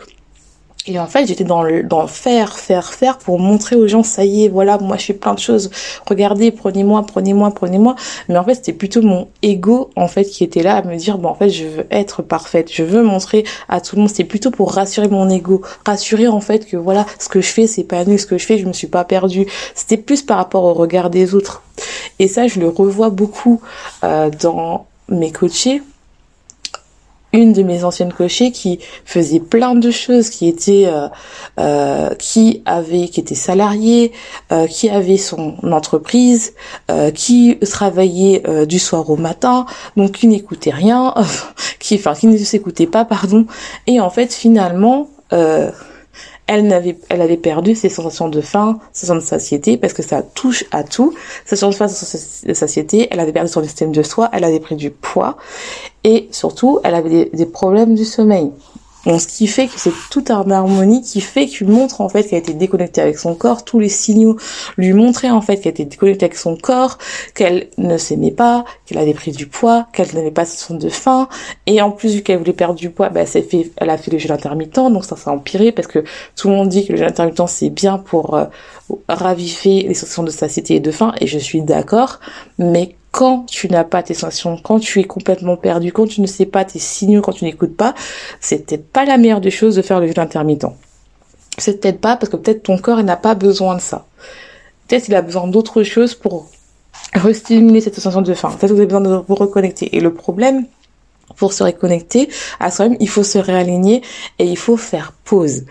Et 0.89 0.99
en 0.99 1.07
fait, 1.07 1.27
j'étais 1.27 1.45
dans 1.45 1.63
le, 1.63 1.87
faire, 2.07 2.57
faire, 2.57 2.95
faire 2.95 3.19
pour 3.19 3.39
montrer 3.39 3.77
aux 3.77 3.87
gens, 3.87 4.03
ça 4.03 4.25
y 4.25 4.45
est, 4.45 4.49
voilà, 4.49 4.79
moi 4.79 4.97
je 4.97 5.05
fais 5.05 5.13
plein 5.13 5.35
de 5.35 5.39
choses. 5.39 5.71
Regardez, 6.07 6.51
prenez-moi, 6.51 7.05
prenez-moi, 7.07 7.51
prenez-moi. 7.51 7.95
Mais 8.29 8.39
en 8.39 8.45
fait, 8.45 8.55
c'était 8.55 8.73
plutôt 8.73 9.03
mon 9.03 9.29
ego, 9.43 9.91
en 9.97 10.09
fait, 10.09 10.25
qui 10.25 10.45
était 10.45 10.63
là 10.63 10.77
à 10.77 10.83
me 10.83 10.97
dire, 10.97 11.19
bon, 11.19 11.29
en 11.29 11.35
fait, 11.35 11.51
je 11.51 11.67
veux 11.67 11.87
être 11.91 12.23
parfaite. 12.23 12.73
Je 12.73 12.83
veux 12.83 13.03
montrer 13.03 13.45
à 13.69 13.83
tout 13.83 13.97
le 13.97 14.01
monde. 14.01 14.09
C'était 14.09 14.25
plutôt 14.25 14.51
pour 14.51 14.73
rassurer 14.73 15.09
mon 15.09 15.29
ego. 15.29 15.61
Rassurer, 15.85 16.27
en 16.27 16.41
fait, 16.41 16.67
que 16.67 16.79
voilà, 16.79 17.05
ce 17.19 17.29
que 17.29 17.43
je 17.43 17.49
fais, 17.49 17.67
c'est 17.67 17.85
pas 17.85 18.07
nul. 18.07 18.19
Ce 18.19 18.27
que 18.27 18.39
je 18.39 18.47
fais, 18.47 18.57
je 18.57 18.67
me 18.67 18.73
suis 18.73 18.87
pas 18.87 19.05
perdue. 19.05 19.47
C'était 19.75 19.99
plus 19.99 20.23
par 20.23 20.39
rapport 20.39 20.65
au 20.65 20.73
regard 20.73 21.11
des 21.11 21.35
autres. 21.35 21.63
Et 22.19 22.29
ça, 22.29 22.47
je 22.47 22.61
le 22.61 22.69
revois 22.71 23.11
beaucoup, 23.11 23.61
euh, 24.05 24.31
dans 24.31 24.87
mes 25.11 25.33
coachés 25.33 25.83
une 27.33 27.53
de 27.53 27.63
mes 27.63 27.85
anciennes 27.85 28.13
coachées 28.13 28.53
qui 28.53 28.79
faisait 29.05 29.41
plein 29.41 29.75
de 29.75 29.91
choses, 29.91 30.31
qui 30.31 30.49
était 30.49 30.85
euh, 30.87 31.09
euh, 31.61 32.15
qui 32.15 32.63
avait 32.65 33.09
qui 33.09 33.21
était 33.21 33.35
salariée, 33.35 34.13
euh, 34.53 34.67
qui 34.67 34.89
avait 34.89 35.17
son 35.17 35.57
entreprise, 35.63 36.55
qui 37.15 37.59
travaillait 37.59 38.43
du 38.67 38.79
soir 38.79 39.09
au 39.11 39.17
matin, 39.17 39.67
donc 39.97 40.13
qui 40.13 40.27
n'écoutait 40.27 40.71
rien, 40.71 41.15
qui 41.79 41.97
enfin 41.97 42.15
qui 42.15 42.27
ne 42.27 42.37
s'écoutait 42.37 42.87
pas 42.87 43.05
pardon, 43.05 43.47
et 43.87 44.01
en 44.01 44.11
fait 44.11 44.33
finalement 44.33 45.09
elle 46.49 46.73
avait 46.73 47.37
perdu 47.37 47.75
ses 47.75 47.89
sensations 47.89 48.29
de 48.29 48.41
faim, 48.41 48.81
ses 48.93 49.07
sensations 49.07 49.37
de 49.37 49.41
satiété, 49.41 49.77
parce 49.77 49.93
que 49.93 50.03
ça 50.03 50.23
touche 50.23 50.65
à 50.73 50.83
tout. 50.83 51.15
Ses 51.45 51.57
sensations 51.57 51.87
de 51.87 51.91
faim, 51.91 52.49
de 52.49 52.55
satiété, 52.55 53.07
elle 53.11 53.21
avait 53.21 53.33
perdu 53.33 53.51
son 53.51 53.63
estime 53.63 53.93
de 53.93 54.03
soi, 54.03 54.31
elle 54.33 54.45
avait 54.45 54.61
pris 54.61 54.75
du 54.75 54.91
poids, 54.91 55.37
et 56.05 56.29
surtout, 56.33 56.81
elle 56.85 56.95
avait 56.95 57.31
des 57.33 57.47
problèmes 57.47 57.95
du 57.95 58.05
sommeil. 58.05 58.51
Ce 59.17 59.27
qui 59.27 59.47
fait 59.47 59.69
que 59.69 59.79
c'est 59.79 59.93
tout 60.11 60.25
un 60.29 60.51
harmonie 60.51 61.01
qui 61.01 61.23
fait 61.23 61.47
qu'il 61.47 61.69
montre 61.69 62.03
en 62.03 62.11
fait 62.11 62.25
qu'elle 62.25 62.37
a 62.37 62.39
été 62.41 62.53
déconnectée 62.53 63.01
avec 63.01 63.19
son 63.19 63.35
corps, 63.35 63.65
tous 63.65 63.81
les 63.81 63.89
signaux 63.89 64.37
lui 64.77 64.93
montraient 64.93 65.31
en 65.31 65.41
fait 65.41 65.57
qu'elle 65.57 65.71
était 65.71 65.87
déconnectée 65.87 66.27
avec 66.27 66.37
son 66.37 66.57
corps, 66.57 66.99
qu'elle 67.35 67.69
ne 67.79 67.97
s'aimait 67.97 68.33
pas, 68.33 68.67
qu'elle 68.85 68.99
avait 68.99 69.15
pris 69.15 69.33
du 69.33 69.47
poids, 69.47 69.87
qu'elle 69.95 70.09
n'avait 70.15 70.31
pas 70.31 70.45
son 70.45 70.75
de 70.75 70.91
faim, 70.91 71.29
et 71.65 71.81
en 71.81 71.91
plus 71.91 72.17
vu 72.17 72.23
qu'elle 72.23 72.39
voulait 72.39 72.53
perdre 72.53 72.75
du 72.75 72.91
poids, 72.91 73.09
bah, 73.09 73.21
elle, 73.21 73.27
fait, 73.45 73.71
elle 73.79 73.89
a 73.89 73.97
fait 73.97 74.11
le 74.11 74.19
jeûne 74.19 74.33
intermittent, 74.33 74.75
donc 74.75 75.07
ça 75.07 75.17
s'est 75.17 75.31
empiré 75.31 75.73
parce 75.73 75.89
que 75.89 76.05
tout 76.37 76.49
le 76.49 76.55
monde 76.55 76.69
dit 76.69 76.87
que 76.87 76.93
le 76.93 76.99
jeûne 76.99 77.09
intermittent 77.09 77.49
c'est 77.49 77.71
bien 77.71 77.97
pour 77.97 78.35
euh, 78.35 78.45
raviver 79.09 79.85
les 79.89 79.95
sensations 79.95 80.23
de 80.23 80.31
satiété 80.31 80.75
et 80.75 80.81
de 80.81 80.91
faim, 80.91 81.15
et 81.19 81.27
je 81.27 81.39
suis 81.39 81.63
d'accord, 81.63 82.21
mais 82.59 82.98
quand 83.11 83.47
tu 83.47 83.69
n'as 83.69 83.85
pas 83.85 84.03
tes 84.03 84.15
sensations, 84.15 84.59
quand 84.63 84.79
tu 84.79 85.01
es 85.01 85.05
complètement 85.05 85.57
perdu, 85.57 85.93
quand 85.93 86.07
tu 86.07 86.21
ne 86.21 86.27
sais 86.27 86.47
pas 86.47 86.65
tes 86.65 86.79
signaux, 86.79 87.23
quand 87.23 87.33
tu 87.33 87.45
n'écoutes 87.45 87.77
pas, 87.77 87.95
c'est 88.41 88.67
peut-être 88.67 88.91
pas 88.91 89.05
la 89.05 89.19
meilleure 89.19 89.41
des 89.41 89.51
choses 89.51 89.77
de 89.77 89.83
faire 89.83 90.01
le 90.01 90.07
jeûne 90.07 90.19
intermittent. 90.19 90.67
C'est 91.57 91.81
peut-être 91.81 92.01
pas 92.01 92.17
parce 92.17 92.31
que 92.31 92.37
peut-être 92.37 92.63
ton 92.63 92.79
corps 92.79 93.03
n'a 93.03 93.17
pas 93.17 93.35
besoin 93.35 93.77
de 93.77 93.81
ça. 93.81 94.07
Peut-être 94.87 95.05
qu'il 95.05 95.15
a 95.15 95.23
besoin 95.23 95.49
d'autre 95.49 95.83
chose 95.83 96.15
pour 96.15 96.49
restimuler 97.15 97.81
cette 97.81 97.95
sensation 97.95 98.23
de 98.23 98.35
faim. 98.35 98.51
Peut-être 98.51 98.69
que 98.69 98.75
vous 98.75 98.81
avez 98.81 98.87
besoin 98.87 99.01
de 99.01 99.25
vous 99.27 99.35
reconnecter. 99.35 99.97
Et 99.97 100.01
le 100.01 100.13
problème, 100.15 100.67
pour 101.37 101.53
se 101.53 101.63
reconnecter 101.63 102.29
à 102.61 102.71
soi-même, 102.71 102.97
il 103.01 103.09
faut 103.09 103.23
se 103.23 103.39
réaligner 103.39 104.03
et 104.39 104.45
il 104.45 104.57
faut 104.57 104.77
faire 104.77 105.13
pause. 105.25 105.65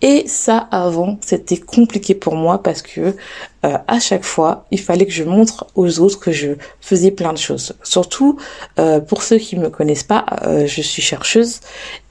Et 0.00 0.28
ça, 0.28 0.68
avant, 0.70 1.18
c'était 1.20 1.56
compliqué 1.56 2.14
pour 2.14 2.36
moi 2.36 2.62
parce 2.62 2.82
que 2.82 3.16
euh, 3.64 3.78
à 3.88 3.98
chaque 3.98 4.24
fois, 4.24 4.64
il 4.70 4.80
fallait 4.80 5.06
que 5.06 5.12
je 5.12 5.24
montre 5.24 5.66
aux 5.74 5.98
autres 5.98 6.20
que 6.20 6.30
je 6.30 6.50
faisais 6.80 7.10
plein 7.10 7.32
de 7.32 7.38
choses. 7.38 7.74
Surtout 7.82 8.38
euh, 8.78 9.00
pour 9.00 9.22
ceux 9.22 9.38
qui 9.38 9.56
me 9.56 9.70
connaissent 9.70 10.04
pas, 10.04 10.24
euh, 10.42 10.66
je 10.66 10.82
suis 10.82 11.02
chercheuse 11.02 11.60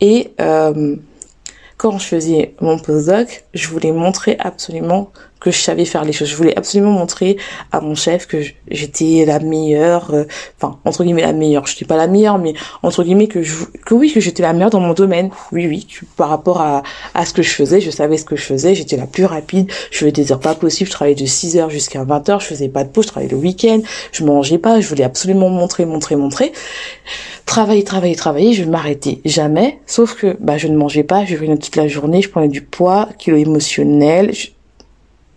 et 0.01 0.32
quand 1.77 2.00
je 2.00 2.07
faisais 2.07 2.55
mon 2.60 2.79
postdoc, 2.79 3.46
je 3.53 3.67
voulais 3.67 3.91
montrer 3.91 4.36
absolument 4.39 5.12
que 5.39 5.51
je 5.51 5.60
savais 5.60 5.86
faire 5.86 6.03
les 6.03 6.13
choses. 6.13 6.27
Je 6.27 6.36
voulais 6.36 6.57
absolument 6.57 6.91
montrer 6.91 7.38
à 7.72 7.79
mon 7.79 7.93
chef 7.93 8.25
que 8.25 8.41
j'étais 8.69 9.24
la 9.25 9.39
meilleure, 9.39 10.12
euh, 10.12 10.24
enfin 10.60 10.79
entre 10.84 11.03
guillemets 11.03 11.22
la 11.22 11.34
meilleure. 11.34 11.67
Je 11.67 11.74
n'étais 11.74 11.86
pas 11.86 11.96
la 11.96 12.07
meilleure, 12.07 12.39
mais 12.39 12.55
entre 12.81 13.03
guillemets 13.03 13.27
que 13.27 13.43
je, 13.43 13.65
que 13.86 13.93
oui 13.93 14.12
que 14.12 14.19
j'étais 14.19 14.41
la 14.41 14.53
meilleure 14.53 14.72
dans 14.72 14.79
mon 14.79 14.93
domaine. 14.93 15.29
Oui 15.51 15.67
oui, 15.67 15.88
par 16.15 16.29
rapport 16.29 16.62
à, 16.62 16.81
à 17.13 17.25
ce 17.25 17.34
que 17.34 17.43
je 17.43 17.51
faisais, 17.51 17.79
je 17.79 17.91
savais 17.91 18.17
ce 18.17 18.25
que 18.25 18.36
je 18.36 18.43
faisais. 18.43 18.74
J'étais 18.74 18.98
la 18.98 19.05
plus 19.05 19.25
rapide. 19.25 19.72
Je 19.91 20.00
faisais 20.00 20.12
des 20.12 20.31
heures 20.31 20.39
pas 20.39 20.55
possibles. 20.55 20.89
Je 20.89 20.96
travaillais 20.96 21.15
de 21.15 21.25
6 21.25 21.57
heures 21.57 21.69
jusqu'à 21.69 22.03
20 22.03 22.29
heures. 22.29 22.39
Je 22.39 22.48
faisais 22.48 22.69
pas 22.69 22.84
de 22.84 22.89
pause. 22.89 23.05
Je 23.05 23.10
travaillais 23.10 23.31
le 23.31 23.38
week-end. 23.38 23.81
Je 24.12 24.24
mangeais 24.24 24.57
pas. 24.57 24.79
Je 24.79 24.88
voulais 24.89 25.03
absolument 25.03 25.50
montrer, 25.50 25.86
montrer, 25.86 26.15
montrer 26.15 26.51
travailler, 27.47 27.83
travailler, 27.83 28.15
travailler, 28.15 28.53
je 28.53 28.63
ne 28.63 28.69
m'arrêtais 28.69 29.21
jamais. 29.25 29.79
Sauf 29.87 30.13
que 30.15 30.37
bah, 30.39 30.59
je 30.59 30.67
ne 30.67 30.77
mangeais 30.77 31.03
pas, 31.03 31.25
je 31.25 31.35
venais 31.35 31.57
toute 31.57 31.75
la 31.75 31.87
journée, 31.87 32.21
je 32.21 32.29
prenais 32.29 32.49
du 32.49 32.61
poids, 32.61 33.09
kilo 33.17 33.37
émotionnel, 33.37 34.33
je, 34.35 34.49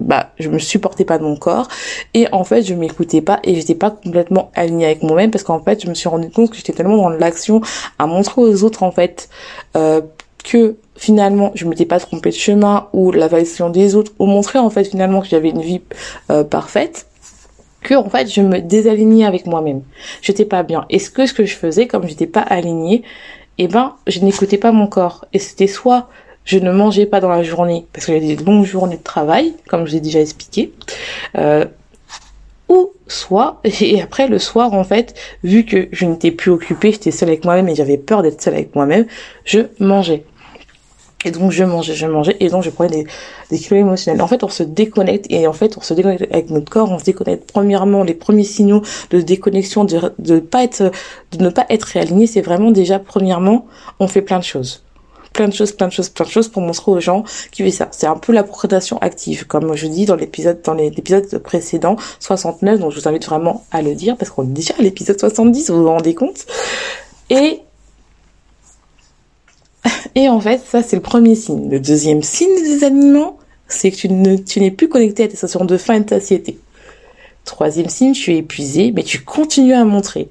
bah, 0.01 0.31
je 0.39 0.51
me 0.51 0.59
supportais 0.59 1.07
pas 1.07 1.17
de 1.17 1.23
mon 1.23 1.37
corps. 1.37 1.69
Et 2.13 2.27
en 2.33 2.45
fait, 2.45 2.63
je 2.63 2.75
m'écoutais 2.75 3.23
pas 3.23 3.39
et 3.45 3.55
j'étais 3.55 3.77
pas 3.77 3.91
complètement 3.91 4.51
alignée 4.55 4.87
avec 4.87 5.03
moi-même 5.03 5.31
parce 5.31 5.45
qu'en 5.45 5.63
fait, 5.63 5.83
je 5.83 5.89
me 5.89 5.95
suis 5.95 6.09
rendu 6.09 6.29
compte 6.31 6.51
que 6.51 6.57
j'étais 6.57 6.73
tellement 6.73 6.97
dans 6.97 7.09
l'action 7.09 7.63
à 7.99 8.07
montrer 8.07 8.43
aux 8.43 8.65
autres, 8.65 8.83
en 8.83 8.91
fait, 8.91 9.31
euh, 9.77 10.03
que 10.43 10.77
finalement 10.97 11.53
je 11.55 11.67
m'étais 11.67 11.87
pas 11.87 12.01
trompée 12.01 12.31
de 12.31 12.35
chemin 12.35 12.89
ou 12.93 13.13
la 13.13 13.29
validation 13.29 13.71
des 13.71 13.95
autres 13.95 14.13
ou 14.19 14.27
montrer 14.27 14.59
en 14.59 14.71
fait 14.71 14.85
finalement 14.85 15.21
que 15.21 15.29
j'avais 15.29 15.51
une 15.51 15.61
vie 15.61 15.83
euh, 16.31 16.45
parfaite 16.45 17.07
que 17.83 17.95
en 17.95 18.09
fait 18.09 18.33
je 18.33 18.41
me 18.41 18.61
désalignais 18.61 19.25
avec 19.25 19.47
moi-même. 19.47 19.83
J'étais 20.23 20.45
pas 20.45 20.63
bien. 20.63 20.87
Et 20.91 20.99
ce 20.99 21.11
que 21.11 21.27
ce 21.27 21.35
que 21.35 21.45
je 21.45 21.55
faisais 21.55 21.87
comme 21.87 22.07
j'étais 22.07 22.27
pas 22.27 22.41
alignée, 22.41 23.03
eh 23.59 23.69
ben 23.69 23.95
je 24.07 24.21
n'écoutais 24.21 24.59
pas 24.59 24.73
mon 24.73 24.87
corps. 24.87 25.25
Et 25.33 25.39
c'était 25.39 25.67
soit 25.67 26.09
je 26.45 26.59
ne 26.59 26.73
mangeais 26.73 27.07
pas 27.07 27.21
dans 27.21 27.29
la 27.29 27.43
journée 27.43 27.87
parce 27.93 28.07
que 28.07 28.13
j'avais 28.13 28.35
des 28.35 28.43
longues 28.43 28.65
journées 28.65 28.97
de 28.97 29.03
travail, 29.03 29.55
comme 29.69 29.87
je 29.87 29.93
l'ai 29.93 30.01
déjà 30.01 30.21
expliqué. 30.21 30.73
Euh, 31.37 31.65
ou 32.69 32.93
soit, 33.09 33.61
et 33.65 34.01
après 34.01 34.29
le 34.29 34.39
soir 34.39 34.73
en 34.73 34.85
fait, 34.85 35.15
vu 35.45 35.65
que 35.65 35.89
je 35.93 36.07
n'étais 36.07 36.31
plus 36.31 36.51
occupée, 36.51 36.93
j'étais 36.93 37.11
seule 37.11 37.29
avec 37.29 37.45
moi-même 37.45 37.69
et 37.69 37.75
j'avais 37.75 37.99
peur 37.99 38.23
d'être 38.23 38.41
seule 38.41 38.55
avec 38.55 38.75
moi-même, 38.75 39.07
je 39.45 39.61
mangeais. 39.79 40.25
Et 41.25 41.31
donc 41.31 41.51
je 41.51 41.65
mangeais, 41.65 41.95
je 41.95 42.07
mangeais, 42.07 42.37
et 42.41 42.49
donc 42.49 42.63
je 42.63 42.71
prenais 42.71 43.05
des, 43.05 43.07
des 43.51 43.59
kilos 43.59 43.81
émotionnels. 43.81 44.23
En 44.23 44.27
fait, 44.27 44.43
on 44.43 44.49
se 44.49 44.63
déconnecte, 44.63 45.27
et 45.29 45.47
en 45.47 45.53
fait, 45.53 45.77
on 45.77 45.83
se 45.83 45.93
déconnecte 45.93 46.27
avec 46.33 46.51
notre 46.51 46.71
corps, 46.71 46.91
on 46.91 46.99
se 46.99 47.05
déconnecte 47.05 47.51
premièrement, 47.53 48.05
les 48.05 48.15
premiers 48.15 48.45
signaux 48.45 48.83
de 49.11 49.21
déconnexion, 49.21 49.85
de, 49.85 50.13
de 50.19 50.41
pas 50.41 50.65
être, 50.65 50.91
de 51.33 51.45
ne 51.45 51.51
pas 51.51 51.67
être 51.69 51.85
réaligné, 51.85 52.27
c'est 52.27 52.41
vraiment 52.41 52.71
déjà, 52.71 52.99
premièrement, 52.99 53.67
on 53.99 54.09
fait 54.09 54.23
plein 54.23 54.39
de 54.39 54.45
choses. 54.45 54.83
Plein 55.35 55.47
de 55.47 55.53
choses, 55.53 55.73
plein 55.73 55.87
de 55.87 55.93
choses, 55.93 56.09
plein 56.09 56.25
de 56.25 56.31
choses 56.31 56.49
pour 56.49 56.63
montrer 56.63 56.91
aux 56.91 57.01
gens 57.01 57.23
qui 57.53 57.63
fait 57.63 57.71
ça. 57.71 57.89
C'est 57.93 58.07
un 58.09 58.17
peu 58.17 58.33
la 58.33 58.43
procréation 58.43 58.99
active, 58.99 59.47
comme 59.47 59.77
je 59.77 59.87
dis 59.87 60.07
dans 60.07 60.17
l'épisode, 60.17 60.61
dans 60.65 60.75
l'épisode 60.75 61.39
précédent, 61.39 61.97
69, 62.19 62.81
donc 62.81 62.93
je 62.93 62.99
vous 62.99 63.09
invite 63.09 63.27
vraiment 63.27 63.65
à 63.71 63.83
le 63.83 63.95
dire, 63.95 64.17
parce 64.17 64.31
qu'on 64.31 64.45
est 64.45 64.47
déjà 64.47 64.75
à 64.79 64.83
l'épisode 64.83 65.21
70, 65.21 65.71
vous 65.71 65.83
vous 65.83 65.89
rendez 65.89 66.15
compte. 66.15 66.47
Et 67.29 67.61
et 70.15 70.29
en 70.29 70.41
fait, 70.41 70.61
ça 70.65 70.83
c'est 70.83 70.97
le 70.97 71.03
premier 71.03 71.35
signe. 71.35 71.71
Le 71.71 71.81
deuxième 71.81 72.23
signe 72.23 72.55
des 72.63 72.85
aliments, 72.85 73.39
c'est 73.69 73.91
que 73.91 73.97
tu 73.97 74.61
n'es 74.61 74.71
plus 74.71 74.89
connecté 74.89 75.25
à 75.25 75.29
tes 75.29 75.37
sensations 75.37 75.65
de 75.65 75.77
faim 75.77 75.95
et 75.95 76.01
de 76.01 76.09
satiété. 76.09 76.59
Troisième 77.45 77.89
signe, 77.89 78.13
tu 78.13 78.33
es 78.33 78.39
épuisé, 78.39 78.93
mais 78.93 79.03
tu 79.03 79.23
continues 79.23 79.75
à 79.75 79.85
montrer. 79.85 80.29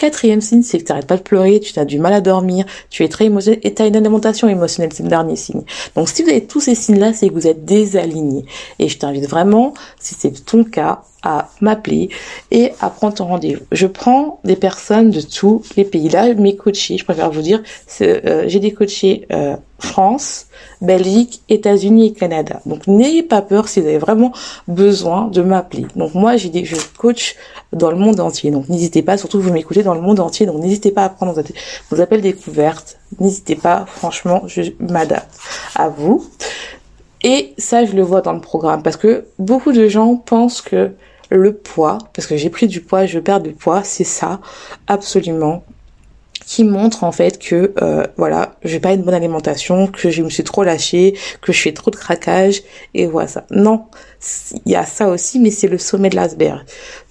Quatrième 0.00 0.40
signe, 0.40 0.62
c'est 0.62 0.78
que 0.78 0.84
tu 0.84 0.92
n'arrêtes 0.92 1.06
pas 1.06 1.18
de 1.18 1.22
pleurer, 1.22 1.60
tu 1.60 1.78
as 1.78 1.84
du 1.84 1.98
mal 1.98 2.14
à 2.14 2.22
dormir, 2.22 2.64
tu 2.88 3.04
es 3.04 3.08
très 3.08 3.26
émotionnel 3.26 3.60
et 3.62 3.74
tu 3.74 3.82
as 3.82 3.86
une 3.86 3.96
alimentation 3.96 4.48
émotionnelle, 4.48 4.94
c'est 4.94 5.02
le 5.02 5.10
dernier 5.10 5.36
signe. 5.36 5.60
Donc 5.94 6.08
si 6.08 6.22
vous 6.22 6.30
avez 6.30 6.46
tous 6.46 6.60
ces 6.60 6.74
signes-là, 6.74 7.12
c'est 7.12 7.28
que 7.28 7.34
vous 7.34 7.46
êtes 7.46 7.66
désaligné. 7.66 8.46
Et 8.78 8.88
je 8.88 8.96
t'invite 8.96 9.28
vraiment, 9.28 9.74
si 9.98 10.14
c'est 10.14 10.46
ton 10.46 10.64
cas, 10.64 11.02
à 11.22 11.50
m'appeler 11.60 12.08
et 12.50 12.72
à 12.80 12.88
prendre 12.88 13.12
ton 13.14 13.26
rendez-vous. 13.26 13.64
Je 13.72 13.86
prends 13.86 14.40
des 14.44 14.56
personnes 14.56 15.10
de 15.10 15.20
tous 15.20 15.62
les 15.76 15.84
pays. 15.84 16.08
Là, 16.08 16.32
mes 16.32 16.56
coachés, 16.56 16.96
je 16.96 17.04
préfère 17.04 17.30
vous 17.30 17.42
dire, 17.42 17.62
euh, 18.00 18.44
j'ai 18.46 18.58
des 18.58 18.72
coachés 18.72 19.26
euh, 19.30 19.54
France, 19.80 20.46
Belgique, 20.80 21.42
États-Unis 21.48 22.08
et 22.08 22.12
Canada. 22.12 22.60
Donc 22.66 22.86
n'ayez 22.86 23.22
pas 23.22 23.42
peur 23.42 23.68
si 23.68 23.80
vous 23.80 23.86
avez 23.86 23.98
vraiment 23.98 24.32
besoin 24.68 25.26
de 25.28 25.42
m'appeler. 25.42 25.86
Donc 25.96 26.14
moi, 26.14 26.36
j'ai 26.36 26.48
des 26.48 26.64
je 26.64 26.76
coach 26.96 27.36
dans 27.72 27.90
le 27.90 27.96
monde 27.96 28.20
entier. 28.20 28.50
Donc 28.50 28.68
n'hésitez 28.68 29.02
pas, 29.02 29.16
surtout 29.16 29.40
vous 29.40 29.52
m'écoutez 29.52 29.82
dans 29.82 29.94
le 29.94 30.00
monde 30.00 30.20
entier. 30.20 30.46
Donc 30.46 30.60
n'hésitez 30.62 30.90
pas 30.90 31.04
à 31.04 31.08
prendre 31.08 31.42
vos, 31.90 32.00
appels 32.00 32.20
découvertes. 32.20 32.98
N'hésitez 33.18 33.56
pas, 33.56 33.86
franchement, 33.86 34.42
je 34.46 34.62
m'adapte 34.78 35.38
à 35.74 35.88
vous. 35.88 36.24
Et 37.22 37.52
ça, 37.58 37.84
je 37.84 37.92
le 37.92 38.02
vois 38.02 38.22
dans 38.22 38.32
le 38.32 38.40
programme 38.40 38.82
parce 38.82 38.96
que 38.96 39.26
beaucoup 39.38 39.72
de 39.72 39.88
gens 39.88 40.16
pensent 40.16 40.62
que 40.62 40.92
le 41.30 41.54
poids, 41.54 41.98
parce 42.14 42.26
que 42.26 42.36
j'ai 42.36 42.50
pris 42.50 42.66
du 42.66 42.80
poids, 42.80 43.06
je 43.06 43.18
perds 43.18 43.40
du 43.40 43.52
poids, 43.52 43.82
c'est 43.84 44.04
ça, 44.04 44.40
absolument, 44.86 45.62
qui 46.50 46.64
montre 46.64 47.04
en 47.04 47.12
fait 47.12 47.38
que 47.38 47.72
euh, 47.80 48.04
voilà, 48.16 48.56
j'ai 48.64 48.80
pas 48.80 48.92
une 48.92 49.02
bonne 49.02 49.14
alimentation, 49.14 49.86
que 49.86 50.10
je 50.10 50.20
me 50.20 50.28
suis 50.28 50.42
trop 50.42 50.64
lâchée, 50.64 51.14
que 51.40 51.52
je 51.52 51.62
fais 51.62 51.72
trop 51.72 51.92
de 51.92 51.96
craquage 51.96 52.62
et 52.92 53.06
voilà 53.06 53.28
ça. 53.28 53.44
Non, 53.52 53.84
il 54.66 54.72
y 54.72 54.74
a 54.74 54.84
ça 54.84 55.10
aussi, 55.10 55.38
mais 55.38 55.52
c'est 55.52 55.68
le 55.68 55.78
sommet 55.78 56.08
de 56.08 56.16
l'iceberg. 56.16 56.62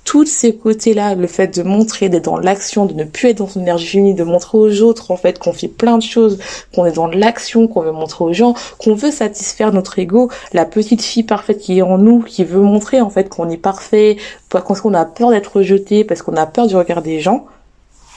Tous 0.03 0.25
ces 0.25 0.57
côtés-là, 0.57 1.15
le 1.15 1.27
fait 1.27 1.57
de 1.57 1.63
montrer, 1.63 2.09
d'être 2.09 2.25
dans 2.25 2.37
l'action, 2.37 2.85
de 2.85 2.93
ne 2.93 3.05
plus 3.05 3.29
être 3.29 3.37
dans 3.37 3.47
son 3.47 3.61
énergie 3.61 3.87
féminine, 3.87 4.17
de 4.17 4.25
montrer 4.25 4.57
aux 4.57 4.81
autres 4.81 5.09
en 5.09 5.15
fait 5.15 5.39
qu'on 5.39 5.53
fait 5.53 5.69
plein 5.69 5.97
de 5.97 6.03
choses, 6.03 6.37
qu'on 6.75 6.85
est 6.85 6.91
dans 6.91 7.07
l'action, 7.07 7.69
qu'on 7.69 7.81
veut 7.81 7.93
montrer 7.93 8.25
aux 8.25 8.33
gens, 8.33 8.55
qu'on 8.77 8.93
veut 8.93 9.11
satisfaire 9.11 9.71
notre 9.71 9.99
ego, 9.99 10.29
la 10.51 10.65
petite 10.65 11.01
fille 11.01 11.23
parfaite 11.23 11.59
qui 11.59 11.77
est 11.77 11.81
en 11.81 11.97
nous, 11.97 12.23
qui 12.23 12.43
veut 12.43 12.59
montrer 12.59 12.99
en 12.99 13.09
fait 13.09 13.29
qu'on 13.29 13.49
est 13.49 13.55
parfait, 13.55 14.17
parce 14.49 14.81
qu'on 14.81 14.93
a 14.93 15.05
peur 15.05 15.29
d'être 15.29 15.55
rejeté, 15.55 16.03
parce 16.03 16.23
qu'on 16.23 16.35
a 16.35 16.45
peur 16.45 16.67
du 16.67 16.75
regard 16.75 17.01
des 17.01 17.21
gens 17.21 17.45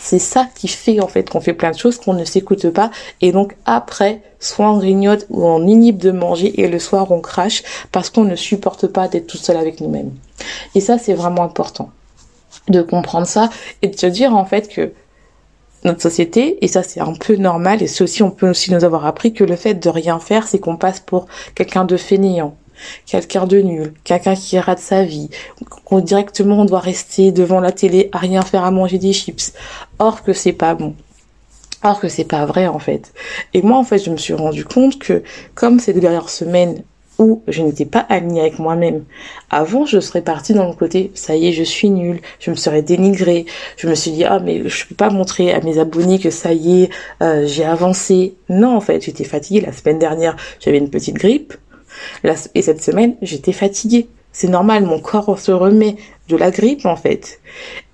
c'est 0.05 0.19
ça 0.19 0.49
qui 0.57 0.67
fait 0.67 1.01
en 1.01 1.07
fait 1.07 1.31
qu'on 1.31 1.41
fait 1.41 1.53
plein 1.53 1.71
de 1.71 1.79
choses, 1.79 1.97
qu'on 1.97 2.15
ne 2.15 2.25
s'écoute 2.25 2.69
pas. 2.71 2.91
Et 3.21 3.31
donc 3.31 3.57
après, 3.65 4.21
soit 4.41 4.69
on 4.69 4.79
grignote 4.79 5.27
ou 5.31 5.47
on 5.47 5.65
inhibe 5.65 5.99
de 5.99 6.11
manger 6.11 6.61
et 6.61 6.67
le 6.67 6.81
soir 6.81 7.13
on 7.13 7.21
crache 7.21 7.63
parce 7.93 8.11
qu'on 8.11 8.25
ne 8.25 8.35
supporte 8.35 8.89
pas 8.89 9.07
d'être 9.07 9.29
tout 9.29 9.37
seul 9.37 9.57
avec 9.57 9.81
nous-mêmes. 9.81 10.11
Et 10.75 10.81
ça 10.81 10.99
c'est 10.99 11.15
vraiment 11.15 11.45
important 11.45 11.91
de 12.69 12.83
comprendre 12.83 13.29
ça 13.29 13.49
et 13.81 13.89
de 13.89 13.97
se 13.99 14.07
dire 14.07 14.35
en 14.35 14.45
fait 14.45 14.69
que 14.69 14.93
notre 15.85 16.03
société, 16.03 16.65
et 16.65 16.69
ça 16.69 16.83
c'est 16.83 17.01
un 17.01 17.15
peu 17.15 17.37
normal, 17.37 17.83
et 17.83 17.87
ceci 17.89 18.23
on 18.25 18.31
peut 18.31 18.51
aussi 18.51 18.73
nous 18.73 18.85
avoir 18.85 19.07
appris 19.07 19.33
que 19.33 19.45
le 19.45 19.57
fait 19.57 19.75
de 19.75 19.89
rien 19.89 20.19
faire, 20.19 20.47
c'est 20.47 20.59
qu'on 20.59 20.77
passe 20.77 21.01
pour 21.01 21.27
quelqu'un 21.55 21.85
de 21.85 21.97
fainéant, 21.97 22.57
quelqu'un 23.07 23.47
de 23.47 23.59
nul, 23.59 23.95
quelqu'un 24.05 24.35
qui 24.35 24.59
rate 24.59 24.79
sa 24.79 25.05
vie, 25.05 25.31
qu'on 25.85 26.01
directement 26.01 26.61
on 26.61 26.65
doit 26.65 26.81
rester 26.81 27.33
devant 27.33 27.61
la 27.61 27.73
télé 27.73 28.09
à 28.13 28.19
rien 28.19 28.43
faire 28.43 28.65
à 28.65 28.71
manger 28.71 28.99
des 28.99 29.13
chips. 29.13 29.53
Or 29.99 30.23
que 30.23 30.33
c'est 30.33 30.53
pas 30.53 30.75
bon. 30.75 30.95
Or 31.83 32.01
que 32.01 32.09
c'est 32.09 32.25
pas 32.25 32.47
vrai 32.47 32.67
en 32.67 32.79
fait. 32.79 33.13
Et 33.55 33.63
moi 33.63 33.79
en 33.79 33.85
fait 33.85 33.99
je 33.99 34.11
me 34.11 34.17
suis 34.17 34.35
rendu 34.35 34.65
compte 34.65 34.99
que 34.99 35.23
comme 35.55 35.81
ces 35.81 35.93
dernières 35.93 36.29
semaines 36.29 36.83
où 37.19 37.43
je 37.49 37.63
n'étais 37.63 37.85
pas 37.85 38.01
alignée 38.09 38.41
avec 38.41 38.59
moi-même. 38.59 39.05
Avant, 39.51 39.85
je 39.87 40.01
serais 40.01 40.23
partie 40.23 40.55
dans 40.55 40.67
le 40.67 40.75
côté, 40.75 41.11
ça 41.15 41.37
y 41.37 41.49
est, 41.49 41.53
je 41.53 41.63
suis 41.63 41.91
nulle, 41.91 42.21
je 42.41 42.51
me 42.51 42.57
serais 42.57 42.83
dénigrée, 42.83 43.47
je 43.77 43.89
me 43.89 43.95
suis 43.95 44.13
dit, 44.13 44.25
ah, 44.25 44.41
mais 44.41 44.69
je 44.69 44.87
peux 44.87 44.95
pas 44.95 45.11
montrer 45.11 45.53
à 45.53 45.61
mes 45.61 45.79
abonnés 45.79 46.19
que 46.19 46.31
ça 46.31 46.53
y 46.53 46.85
est, 46.85 46.91
euh, 47.23 47.47
j'ai 47.47 47.65
avancé. 47.65 48.35
Non, 48.49 48.77
en 48.77 48.81
fait, 48.81 49.03
j'étais 49.03 49.25
fatiguée. 49.25 49.61
La 49.61 49.73
semaine 49.73 49.99
dernière, 49.99 50.37
j'avais 50.61 50.79
une 50.79 50.91
petite 50.91 51.17
grippe. 51.17 51.55
Et 52.55 52.63
cette 52.63 52.83
semaine, 52.83 53.17
j'étais 53.23 53.53
fatiguée. 53.53 54.09
C'est 54.33 54.49
normal, 54.49 54.85
mon 54.85 54.99
corps 54.99 55.39
se 55.39 55.53
remet 55.53 55.97
de 56.29 56.37
la 56.37 56.51
grippe 56.51 56.87
en 56.87 56.97
fait. 56.97 57.41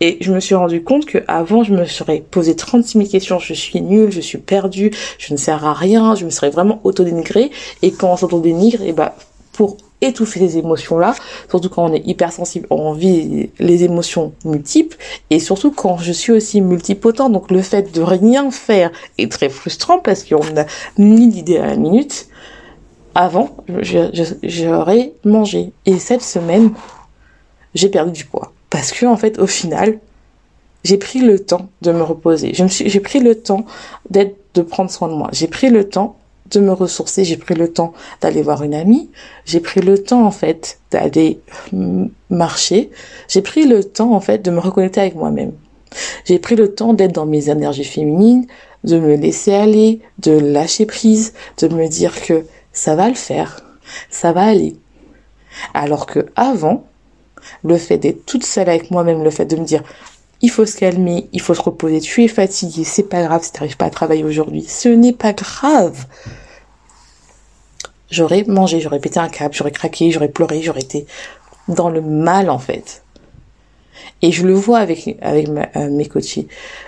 Et 0.00 0.18
je 0.20 0.32
me 0.32 0.38
suis 0.38 0.54
rendu 0.54 0.84
compte 0.84 1.04
que 1.04 1.18
avant 1.26 1.64
je 1.64 1.74
me 1.74 1.84
serais 1.84 2.22
posé 2.30 2.54
36 2.54 2.98
000 2.98 3.10
questions, 3.10 3.38
je 3.40 3.54
suis 3.54 3.80
nulle, 3.80 4.12
je 4.12 4.20
suis 4.20 4.38
perdue, 4.38 4.92
je 5.18 5.32
ne 5.32 5.36
sers 5.36 5.64
à 5.64 5.74
rien, 5.74 6.14
je 6.14 6.24
me 6.24 6.30
serais 6.30 6.50
vraiment 6.50 6.80
auto-dénigrée. 6.84 7.50
Et 7.82 7.90
quand 7.90 8.12
on 8.12 8.16
s'auto-dénigre, 8.16 8.82
et 8.82 8.90
eh 8.90 8.92
bah, 8.92 9.16
pour 9.52 9.78
étouffer 10.00 10.38
ces 10.38 10.58
émotions-là, 10.58 11.16
surtout 11.50 11.68
quand 11.68 11.90
on 11.90 11.92
est 11.92 12.06
hypersensible, 12.06 12.68
on 12.70 12.92
vit 12.92 13.50
les 13.58 13.82
émotions 13.82 14.32
multiples, 14.44 14.96
et 15.30 15.40
surtout 15.40 15.72
quand 15.72 15.98
je 15.98 16.12
suis 16.12 16.32
aussi 16.32 16.60
multipotent, 16.60 17.28
donc 17.28 17.50
le 17.50 17.62
fait 17.62 17.92
de 17.92 18.00
rien 18.00 18.52
faire 18.52 18.92
est 19.18 19.30
très 19.30 19.48
frustrant 19.48 19.98
parce 19.98 20.22
qu'on 20.22 20.56
a 20.56 20.66
mille 20.96 21.36
idées 21.36 21.58
à 21.58 21.66
la 21.66 21.76
minute, 21.76 22.27
avant, 23.18 23.56
j'aurais 24.44 25.12
mangé. 25.24 25.72
Et 25.86 25.98
cette 25.98 26.22
semaine, 26.22 26.70
j'ai 27.74 27.88
perdu 27.88 28.12
du 28.12 28.24
poids. 28.24 28.52
Parce 28.70 28.92
que, 28.92 29.06
en 29.06 29.16
fait, 29.16 29.40
au 29.40 29.48
final, 29.48 29.98
j'ai 30.84 30.98
pris 30.98 31.18
le 31.18 31.40
temps 31.40 31.68
de 31.82 31.90
me 31.90 32.02
reposer. 32.02 32.52
J'ai 32.54 33.00
pris 33.00 33.18
le 33.18 33.34
temps 33.34 33.66
d'être, 34.08 34.36
de 34.54 34.62
prendre 34.62 34.88
soin 34.88 35.08
de 35.08 35.14
moi. 35.14 35.30
J'ai 35.32 35.48
pris 35.48 35.68
le 35.68 35.88
temps 35.88 36.16
de 36.52 36.60
me 36.60 36.70
ressourcer. 36.70 37.24
J'ai 37.24 37.36
pris 37.36 37.56
le 37.56 37.72
temps 37.72 37.92
d'aller 38.20 38.40
voir 38.40 38.62
une 38.62 38.72
amie. 38.72 39.10
J'ai 39.44 39.58
pris 39.58 39.80
le 39.80 39.98
temps, 40.00 40.24
en 40.24 40.30
fait, 40.30 40.78
d'aller 40.92 41.40
marcher. 42.30 42.90
J'ai 43.26 43.42
pris 43.42 43.66
le 43.66 43.82
temps, 43.82 44.12
en 44.12 44.20
fait, 44.20 44.42
de 44.42 44.52
me 44.52 44.60
reconnecter 44.60 45.00
avec 45.00 45.16
moi-même. 45.16 45.54
J'ai 46.24 46.38
pris 46.38 46.54
le 46.54 46.72
temps 46.72 46.94
d'être 46.94 47.16
dans 47.16 47.26
mes 47.26 47.50
énergies 47.50 47.82
féminines, 47.82 48.46
de 48.84 49.00
me 49.00 49.16
laisser 49.16 49.54
aller, 49.54 50.02
de 50.20 50.30
lâcher 50.30 50.86
prise, 50.86 51.32
de 51.60 51.66
me 51.66 51.88
dire 51.88 52.22
que 52.22 52.44
ça 52.78 52.94
va 52.94 53.08
le 53.08 53.14
faire, 53.14 53.60
ça 54.08 54.32
va 54.32 54.44
aller. 54.44 54.76
Alors 55.74 56.06
que 56.06 56.26
avant, 56.36 56.86
le 57.64 57.76
fait 57.76 57.98
d'être 57.98 58.24
toute 58.24 58.44
seule 58.44 58.68
avec 58.68 58.92
moi-même, 58.92 59.24
le 59.24 59.30
fait 59.30 59.46
de 59.46 59.56
me 59.56 59.64
dire 59.64 59.82
il 60.40 60.50
faut 60.50 60.64
se 60.64 60.76
calmer, 60.76 61.28
il 61.32 61.40
faut 61.40 61.54
se 61.54 61.60
reposer, 61.60 62.00
tu 62.00 62.22
es 62.22 62.28
fatigué, 62.28 62.84
c'est 62.84 63.08
pas 63.08 63.24
grave 63.24 63.42
si 63.42 63.50
t'arrives 63.50 63.76
pas 63.76 63.86
à 63.86 63.90
travailler 63.90 64.22
aujourd'hui, 64.22 64.62
ce 64.62 64.88
n'est 64.88 65.12
pas 65.12 65.32
grave. 65.32 66.06
J'aurais 68.10 68.44
mangé, 68.44 68.80
j'aurais 68.80 69.00
pété 69.00 69.18
un 69.18 69.28
câble, 69.28 69.54
j'aurais 69.54 69.72
craqué, 69.72 70.12
j'aurais 70.12 70.28
pleuré, 70.28 70.62
j'aurais 70.62 70.82
été 70.82 71.06
dans 71.66 71.90
le 71.90 72.00
mal 72.00 72.48
en 72.48 72.60
fait. 72.60 73.02
Et 74.22 74.30
je 74.30 74.46
le 74.46 74.54
vois 74.54 74.78
avec, 74.78 75.16
avec 75.20 75.48
euh, 75.48 75.90
mes 75.90 76.06
coachés. 76.06 76.46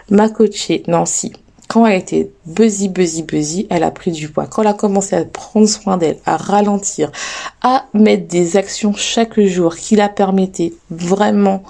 Ma 0.09 0.29
coachée, 0.29 0.85
Nancy, 0.87 1.33
quand 1.70 1.87
elle 1.87 2.00
était 2.00 2.33
buzzy, 2.46 2.88
buzzy, 2.88 3.22
buzzy, 3.22 3.68
elle 3.70 3.85
a 3.85 3.92
pris 3.92 4.11
du 4.11 4.28
poids. 4.28 4.48
Quand 4.48 4.62
elle 4.62 4.68
a 4.68 4.74
commencé 4.74 5.14
à 5.14 5.24
prendre 5.24 5.68
soin 5.68 5.98
d'elle, 5.98 6.18
à 6.26 6.37
ralentir, 6.37 7.12
à 7.62 7.87
mettre 7.94 8.26
des 8.26 8.56
actions 8.56 8.92
chaque 8.92 9.38
jour 9.38 9.76
qui 9.76 9.94
la 9.94 10.09
permettaient 10.09 10.72
vraiment 10.90 11.62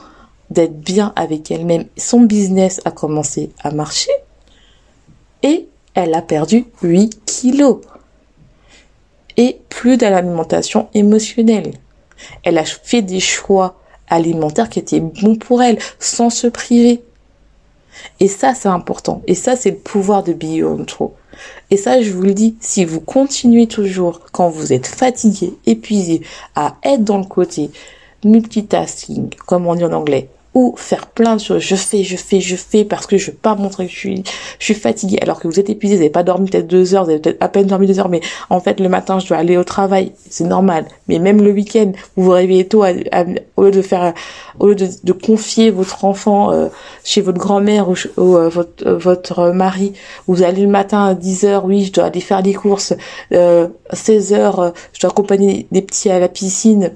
d'être 0.49 0.81
bien 0.81 1.13
avec 1.17 1.51
elle-même, 1.51 1.85
son 1.99 2.23
business 2.23 2.81
a 2.87 2.93
commencé 2.93 3.51
à 3.63 3.73
marcher 3.73 4.11
et 5.43 5.69
elle 5.93 6.15
a 6.15 6.23
perdu 6.23 6.65
8 6.83 7.23
kilos. 7.27 7.83
Et 9.37 9.61
plus 9.69 9.99
d'alimentation 9.99 10.89
émotionnelle. 10.95 11.73
Elle 12.43 12.57
a 12.57 12.65
fait 12.65 13.03
des 13.03 13.21
choix 13.21 13.79
alimentaires 14.09 14.71
qui 14.71 14.79
étaient 14.79 15.01
bons 15.01 15.37
pour 15.37 15.63
elle, 15.63 15.79
sans 15.99 16.31
se 16.31 16.47
priver. 16.47 17.03
Et 18.21 18.29
ça, 18.29 18.55
c'est 18.55 18.69
important. 18.69 19.23
Et 19.27 19.35
ça, 19.35 19.57
c'est 19.57 19.71
le 19.71 19.77
pouvoir 19.77 20.23
de 20.23 20.33
Beyond. 20.33 20.87
Et 21.71 21.77
ça, 21.77 22.03
je 22.03 22.13
vous 22.13 22.23
le 22.23 22.35
dis, 22.35 22.57
si 22.61 22.85
vous 22.85 23.01
continuez 23.01 23.67
toujours, 23.67 24.21
quand 24.33 24.49
vous 24.49 24.73
êtes 24.73 24.87
fatigué, 24.87 25.55
épuisé, 25.67 26.23
à 26.55 26.77
être 26.85 27.05
dans 27.05 27.19
le 27.19 27.25
côté 27.25 27.71
multitasking, 28.25 29.31
comme 29.47 29.67
on 29.67 29.75
dit 29.75 29.85
en 29.85 29.93
anglais, 29.93 30.29
ou 30.55 30.75
faire 30.77 31.07
plein 31.07 31.37
de 31.37 31.41
choses. 31.41 31.63
Je 31.63 31.77
fais, 31.77 32.03
je 32.03 32.17
fais, 32.17 32.41
je 32.41 32.57
fais 32.57 32.85
parce 32.85 33.07
que 33.07 33.17
je 33.17 33.31
veux 33.31 33.37
pas 33.37 33.55
montrer 33.55 33.87
que 33.87 33.93
je 33.93 34.23
suis, 34.59 34.75
fatiguée 34.75 35.19
alors 35.21 35.41
que 35.41 35.49
vous 35.49 35.61
êtes 35.61 35.71
épuisé, 35.71 35.95
vous 35.95 36.01
n'avez 36.01 36.11
pas 36.11 36.23
dormi 36.23 36.49
peut-être 36.49 36.67
deux 36.67 36.95
heures, 36.95 37.05
vous 37.05 37.11
avez 37.11 37.21
peut-être 37.21 37.43
à 37.43 37.49
peine 37.49 37.67
dormi 37.67 37.87
deux 37.87 37.99
heures, 37.99 38.09
mais 38.09 38.21
en 38.51 38.61
fait 38.61 38.81
le 38.81 38.89
matin 38.89 39.19
je 39.19 39.29
dois 39.29 39.37
aller 39.37 39.57
au 39.57 39.65
travail, 39.65 40.13
c'est 40.29 40.45
normal. 40.45 40.87
Mais 41.09 41.19
même 41.19 41.43
le 41.43 41.51
week-end, 41.51 41.93
vous 42.17 42.25
vous 42.25 42.31
réveillez 42.31 42.67
tôt, 42.67 42.85
au 43.57 43.65
lieu 43.65 43.71
de 43.71 43.83
faire, 43.83 44.15
au 44.59 44.69
lieu 44.69 44.75
de, 44.75 45.13
confier 45.13 45.71
votre 45.71 46.05
enfant 46.05 46.53
euh, 46.53 46.69
chez 47.05 47.21
votre 47.21 47.39
grand-mère 47.39 47.89
ou, 47.89 47.95
euh, 48.19 48.49
votre, 48.49 48.87
euh, 48.87 48.97
votre 48.97 49.51
mari, 49.51 49.93
vous 50.27 50.43
allez 50.43 50.63
le 50.63 50.69
matin 50.69 51.05
à 51.05 51.15
10 51.15 51.45
heures, 51.45 51.65
oui, 51.65 51.85
je 51.85 51.93
dois 51.93 52.05
aller 52.05 52.21
faire 52.21 52.43
les 52.43 52.55
courses, 52.55 52.95
16 53.31 54.33
heures, 54.33 54.73
je 54.93 55.01
dois 55.01 55.11
accompagner 55.11 55.67
des 55.73 55.83
petits 55.83 56.11
à 56.11 56.19
la 56.19 56.29
piscine 56.29 56.93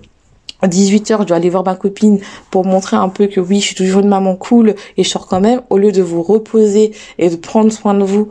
à 0.65 0.67
18h, 0.67 1.21
je 1.21 1.25
dois 1.25 1.37
aller 1.37 1.51
voir 1.51 1.63
ma 1.63 1.77
copine 1.77 2.21
pour 2.51 2.65
montrer 2.65 2.97
un 2.97 3.11
peu 3.11 3.27
que 3.27 3.39
oui, 3.39 3.61
je 3.61 3.67
suis 3.67 3.75
toujours 3.75 4.01
une 4.01 4.09
maman 4.09 4.35
cool 4.35 4.75
et 4.97 5.05
je 5.05 5.09
sors 5.09 5.27
quand 5.27 5.41
même, 5.41 5.61
au 5.69 5.77
lieu 5.77 5.93
de 5.93 6.01
vous 6.01 6.23
reposer 6.23 6.93
et 7.19 7.29
de 7.29 7.37
prendre 7.37 7.71
soin 7.71 7.93
de 7.93 8.03
vous, 8.03 8.31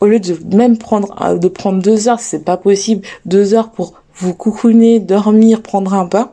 au 0.00 0.06
lieu 0.06 0.18
de 0.18 0.36
même 0.56 0.78
prendre, 0.78 1.14
euh, 1.22 1.38
de 1.38 1.46
prendre 1.46 1.80
deux 1.80 2.08
heures, 2.08 2.18
c'est 2.18 2.44
pas 2.44 2.56
possible, 2.56 3.06
deux 3.24 3.54
heures 3.54 3.70
pour 3.70 3.94
vous 4.16 4.34
coucouner, 4.34 4.98
dormir, 4.98 5.62
prendre 5.62 5.94
un 5.94 6.06
bain, 6.06 6.32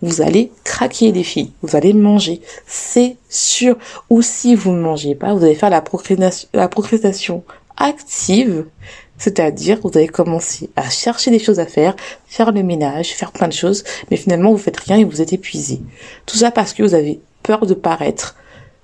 vous 0.00 0.22
allez 0.22 0.52
craquer 0.64 1.12
les 1.12 1.22
filles, 1.22 1.52
vous 1.60 1.76
allez 1.76 1.92
manger, 1.92 2.40
c'est 2.66 3.18
sûr. 3.28 3.76
Ou 4.08 4.22
si 4.22 4.54
vous 4.54 4.72
ne 4.72 4.80
mangez 4.80 5.14
pas, 5.14 5.34
vous 5.34 5.44
allez 5.44 5.54
faire 5.54 5.68
la 5.68 5.82
procréation, 5.82 6.48
la 6.54 6.68
procréation 6.68 7.44
active, 7.76 8.64
c'est-à-dire, 9.18 9.78
vous 9.82 9.90
allez 9.94 10.08
commencer 10.08 10.70
à 10.76 10.88
chercher 10.90 11.30
des 11.30 11.38
choses 11.38 11.58
à 11.58 11.66
faire, 11.66 11.96
faire 12.26 12.52
le 12.52 12.62
ménage, 12.62 13.14
faire 13.14 13.32
plein 13.32 13.48
de 13.48 13.52
choses, 13.52 13.84
mais 14.10 14.16
finalement, 14.16 14.50
vous 14.50 14.58
faites 14.58 14.78
rien 14.78 14.98
et 14.98 15.04
vous 15.04 15.20
êtes 15.20 15.32
épuisé. 15.32 15.80
Tout 16.26 16.36
ça 16.36 16.50
parce 16.50 16.74
que 16.74 16.82
vous 16.82 16.94
avez 16.94 17.20
peur 17.42 17.66
de 17.66 17.74
paraître 17.74 18.36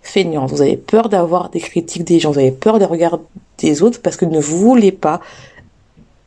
feignant, 0.03 0.47
vous 0.47 0.62
avez 0.62 0.77
peur 0.77 1.09
d'avoir 1.09 1.51
des 1.51 1.61
critiques 1.61 2.05
des 2.05 2.18
gens, 2.18 2.33
vous 2.33 2.38
avez 2.38 2.51
peur 2.51 2.79
des 2.79 2.85
regards 2.85 3.21
des 3.59 3.83
autres 3.83 4.01
parce 4.01 4.16
que 4.16 4.25
ne 4.25 4.40
vous 4.40 4.59
voulez 4.59 4.92
pas 4.92 5.21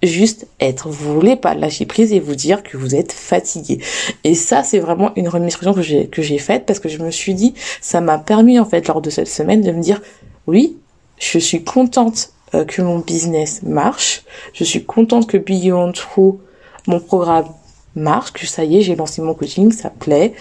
juste 0.03 0.47
être. 0.59 0.89
Vous 0.89 1.13
voulez 1.13 1.35
pas 1.35 1.55
lâcher 1.55 1.85
prise 1.85 2.13
et 2.13 2.19
vous 2.19 2.35
dire 2.35 2.63
que 2.63 2.77
vous 2.77 2.95
êtes 2.95 3.11
fatigué. 3.11 3.79
Et 4.23 4.35
ça, 4.35 4.63
c'est 4.63 4.79
vraiment 4.79 5.11
une 5.15 5.27
remise 5.27 5.57
que 5.57 5.81
j'ai, 5.81 6.07
que 6.07 6.21
j'ai 6.21 6.37
faite 6.37 6.65
parce 6.65 6.79
que 6.79 6.89
je 6.89 6.99
me 6.99 7.11
suis 7.11 7.33
dit, 7.33 7.53
ça 7.81 8.01
m'a 8.01 8.17
permis, 8.17 8.59
en 8.59 8.65
fait, 8.65 8.87
lors 8.87 9.01
de 9.01 9.09
cette 9.09 9.27
semaine, 9.27 9.61
de 9.61 9.71
me 9.71 9.81
dire, 9.81 10.01
oui, 10.47 10.77
je 11.19 11.39
suis 11.39 11.63
contente 11.63 12.31
euh, 12.53 12.65
que 12.65 12.81
mon 12.81 12.99
business 12.99 13.63
marche. 13.63 14.23
Je 14.53 14.63
suis 14.63 14.85
contente 14.85 15.27
que 15.27 15.37
Beyond 15.37 15.93
True, 15.93 16.39
mon 16.87 16.99
programme 16.99 17.47
marche, 17.95 18.33
que 18.33 18.45
ça 18.45 18.63
y 18.63 18.77
est, 18.77 18.81
j'ai 18.81 18.95
lancé 18.95 19.21
mon 19.21 19.33
coaching, 19.33 19.71
ça 19.71 19.89
plaît. 19.89 20.33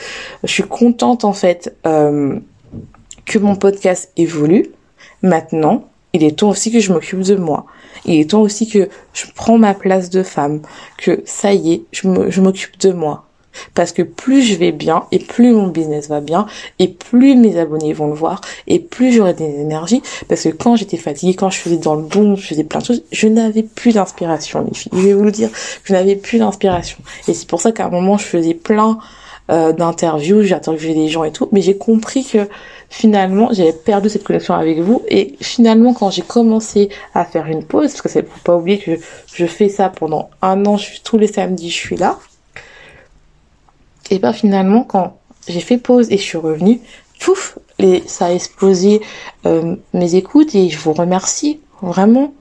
Je 0.42 0.52
suis 0.52 0.64
contente 0.64 1.24
en 1.24 1.32
fait 1.32 1.74
euh, 1.86 2.38
que 3.24 3.38
mon 3.38 3.56
podcast 3.56 4.12
évolue. 4.16 4.70
Maintenant, 5.22 5.88
il 6.12 6.22
est 6.22 6.38
temps 6.38 6.50
aussi 6.50 6.70
que 6.70 6.80
je 6.80 6.92
m'occupe 6.92 7.20
de 7.20 7.36
moi. 7.36 7.66
Il 8.04 8.20
est 8.20 8.30
temps 8.30 8.42
aussi 8.42 8.68
que 8.68 8.88
je 9.14 9.24
prends 9.34 9.56
ma 9.56 9.72
place 9.74 10.10
de 10.10 10.22
femme, 10.22 10.60
que 10.98 11.22
ça 11.24 11.54
y 11.54 11.72
est, 11.72 11.82
je 11.92 12.40
m'occupe 12.40 12.78
de 12.78 12.92
moi. 12.92 13.26
Parce 13.74 13.92
que 13.92 14.02
plus 14.02 14.42
je 14.42 14.54
vais 14.56 14.72
bien 14.72 15.04
et 15.12 15.18
plus 15.18 15.52
mon 15.52 15.68
business 15.68 16.08
va 16.08 16.20
bien 16.20 16.46
et 16.78 16.88
plus 16.88 17.36
mes 17.36 17.58
abonnés 17.58 17.92
vont 17.92 18.08
le 18.08 18.14
voir 18.14 18.40
et 18.66 18.78
plus 18.78 19.12
j'aurai 19.12 19.34
des 19.34 19.44
énergies. 19.44 20.02
Parce 20.28 20.42
que 20.42 20.50
quand 20.50 20.76
j'étais 20.76 20.96
fatiguée, 20.96 21.34
quand 21.34 21.50
je 21.50 21.58
faisais 21.58 21.76
dans 21.76 21.94
le 21.94 22.02
bon, 22.02 22.36
je 22.36 22.46
faisais 22.46 22.64
plein 22.64 22.80
de 22.80 22.86
choses, 22.86 23.02
je 23.12 23.28
n'avais 23.28 23.62
plus 23.62 23.94
d'inspiration, 23.94 24.64
les 24.68 24.74
filles. 24.74 24.92
Je 24.94 25.00
vais 25.00 25.14
vous 25.14 25.24
le 25.24 25.32
dire, 25.32 25.50
je 25.84 25.92
n'avais 25.92 26.16
plus 26.16 26.38
d'inspiration. 26.38 26.98
Et 27.28 27.34
c'est 27.34 27.48
pour 27.48 27.60
ça 27.60 27.72
qu'à 27.72 27.86
un 27.86 27.90
moment, 27.90 28.18
je 28.18 28.24
faisais 28.24 28.54
plein 28.54 28.98
euh, 29.50 29.72
d'interviews, 29.72 30.42
j'ai 30.42 30.54
interviewé 30.54 30.94
des 30.94 31.08
gens 31.08 31.22
et 31.22 31.30
tout, 31.30 31.50
mais 31.52 31.60
j'ai 31.60 31.76
compris 31.76 32.24
que 32.24 32.48
finalement 32.88 33.50
j'avais 33.52 33.74
perdu 33.74 34.08
cette 34.08 34.24
connexion 34.24 34.54
avec 34.54 34.78
vous 34.78 35.02
et 35.06 35.34
finalement 35.42 35.92
quand 35.92 36.10
j'ai 36.10 36.22
commencé 36.22 36.88
à 37.12 37.26
faire 37.26 37.46
une 37.46 37.62
pause, 37.62 37.90
parce 37.90 38.00
que 38.00 38.08
c'est 38.08 38.26
faut 38.26 38.40
pas 38.42 38.56
oublier 38.56 38.78
que 38.78 38.92
je 39.34 39.44
fais 39.44 39.68
ça 39.68 39.90
pendant 39.90 40.30
un 40.40 40.64
an, 40.64 40.78
tous 41.02 41.18
les 41.18 41.26
samedis 41.26 41.68
je 41.68 41.76
suis 41.76 41.96
là, 41.96 42.18
et 44.10 44.18
ben 44.18 44.32
finalement, 44.32 44.82
quand 44.82 45.18
j'ai 45.48 45.60
fait 45.60 45.78
pause 45.78 46.10
et 46.10 46.16
je 46.16 46.22
suis 46.22 46.38
revenue, 46.38 46.80
pouf, 47.20 47.58
les, 47.78 48.02
ça 48.06 48.26
a 48.26 48.32
explosé 48.32 49.00
euh, 49.46 49.76
mes 49.92 50.14
écoutes 50.14 50.54
et 50.54 50.68
je 50.68 50.78
vous 50.78 50.92
remercie 50.92 51.60
vraiment. 51.82 52.34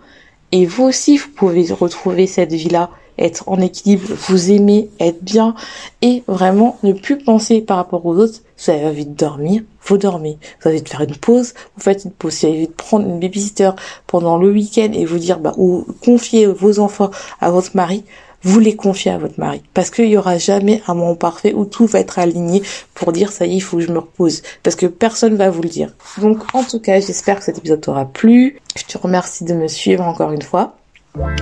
Et 0.52 0.66
vous 0.66 0.84
aussi, 0.84 1.18
vous 1.18 1.30
pouvez 1.30 1.66
retrouver 1.74 2.28
cette 2.28 2.54
vie-là, 2.54 2.90
être 3.18 3.48
en 3.48 3.60
équilibre, 3.60 4.08
vous 4.28 4.52
aimer, 4.52 4.90
être 5.00 5.24
bien 5.24 5.56
et 6.02 6.24
vraiment 6.28 6.78
ne 6.84 6.94
plus 6.94 7.18
penser 7.18 7.62
par 7.62 7.78
rapport 7.78 8.06
aux 8.06 8.16
autres. 8.18 8.42
Vous 8.58 8.72
avez 8.72 8.86
envie 8.86 9.06
de 9.06 9.16
dormir, 9.16 9.64
vous 9.84 9.98
dormez. 9.98 10.38
Vous 10.62 10.68
avez 10.68 10.78
envie 10.78 10.84
de 10.84 10.90
faire 10.90 11.02
une 11.02 11.16
pause, 11.16 11.54
vous 11.76 11.82
faites 11.82 12.06
une 12.06 12.12
pause. 12.12 12.40
Vous 12.40 12.46
avez 12.48 12.58
envie 12.58 12.68
de 12.68 12.74
prendre 12.74 13.08
une 13.08 13.20
babysitter 13.20 13.72
pendant 14.06 14.38
le 14.38 14.52
week-end 14.52 14.92
et 14.94 15.06
vous 15.06 15.18
dire, 15.18 15.40
bah, 15.40 15.54
ou 15.58 15.86
confier 16.04 16.46
vos 16.46 16.80
enfants 16.80 17.10
à 17.42 17.50
votre 17.50 17.76
mari, 17.76 18.04
vous 18.44 18.60
les 18.60 18.76
confiez 18.76 19.12
à 19.12 19.18
votre 19.18 19.40
mari. 19.40 19.62
Parce 19.74 19.90
qu'il 19.90 20.10
y 20.10 20.18
aura 20.18 20.38
jamais 20.38 20.82
un 20.88 20.94
moment 20.94 21.16
parfait 21.16 21.54
où 21.54 21.66
tout 21.66 21.86
va 21.86 22.00
être 22.00 22.20
aligné 22.20 22.62
pour 22.94 23.12
dire 23.12 23.32
ça 23.32 23.46
y 23.46 23.54
est, 23.54 23.56
il 23.56 23.62
faut 23.62 23.78
que 23.78 23.84
je 23.84 23.92
me 23.92 24.00
repose. 24.00 24.42
Parce 24.62 24.76
que 24.76 24.86
personne 24.86 25.36
va 25.36 25.50
vous 25.50 25.62
le 25.62 25.70
dire. 25.70 25.94
Donc 26.20 26.40
en 26.54 26.64
tout 26.64 26.80
cas, 26.80 27.00
j'espère 27.00 27.40
que 27.40 27.46
cet 27.46 27.58
épisode 27.58 27.82
t'aura 27.82 28.06
plu. 28.06 28.60
Je 28.76 28.84
te 28.84 28.98
remercie 28.98 29.44
de 29.44 29.54
me 29.54 29.68
suivre 29.68 30.04
encore 30.04 30.32
une 30.32 30.42
fois. 30.42 30.76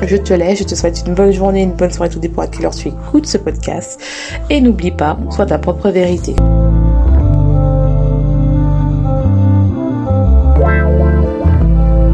Je 0.04 0.18
te 0.18 0.34
laisse, 0.34 0.60
je 0.60 0.66
te 0.66 0.76
souhaite 0.76 1.04
une 1.08 1.14
bonne 1.14 1.32
journée, 1.32 1.64
une 1.64 1.72
bonne 1.72 1.92
soirée, 1.92 2.10
tout 2.10 2.20
dépend 2.20 2.42
à 2.42 2.48
quelle 2.48 2.66
heure 2.66 2.76
tu 2.76 2.90
écoutes 2.90 3.26
ce 3.26 3.38
podcast. 3.38 4.02
Et 4.50 4.60
n'oublie 4.60 4.92
pas, 4.92 5.18
sois 5.30 5.46
ta 5.46 5.60
propre 5.60 5.90
vérité. 5.90 6.36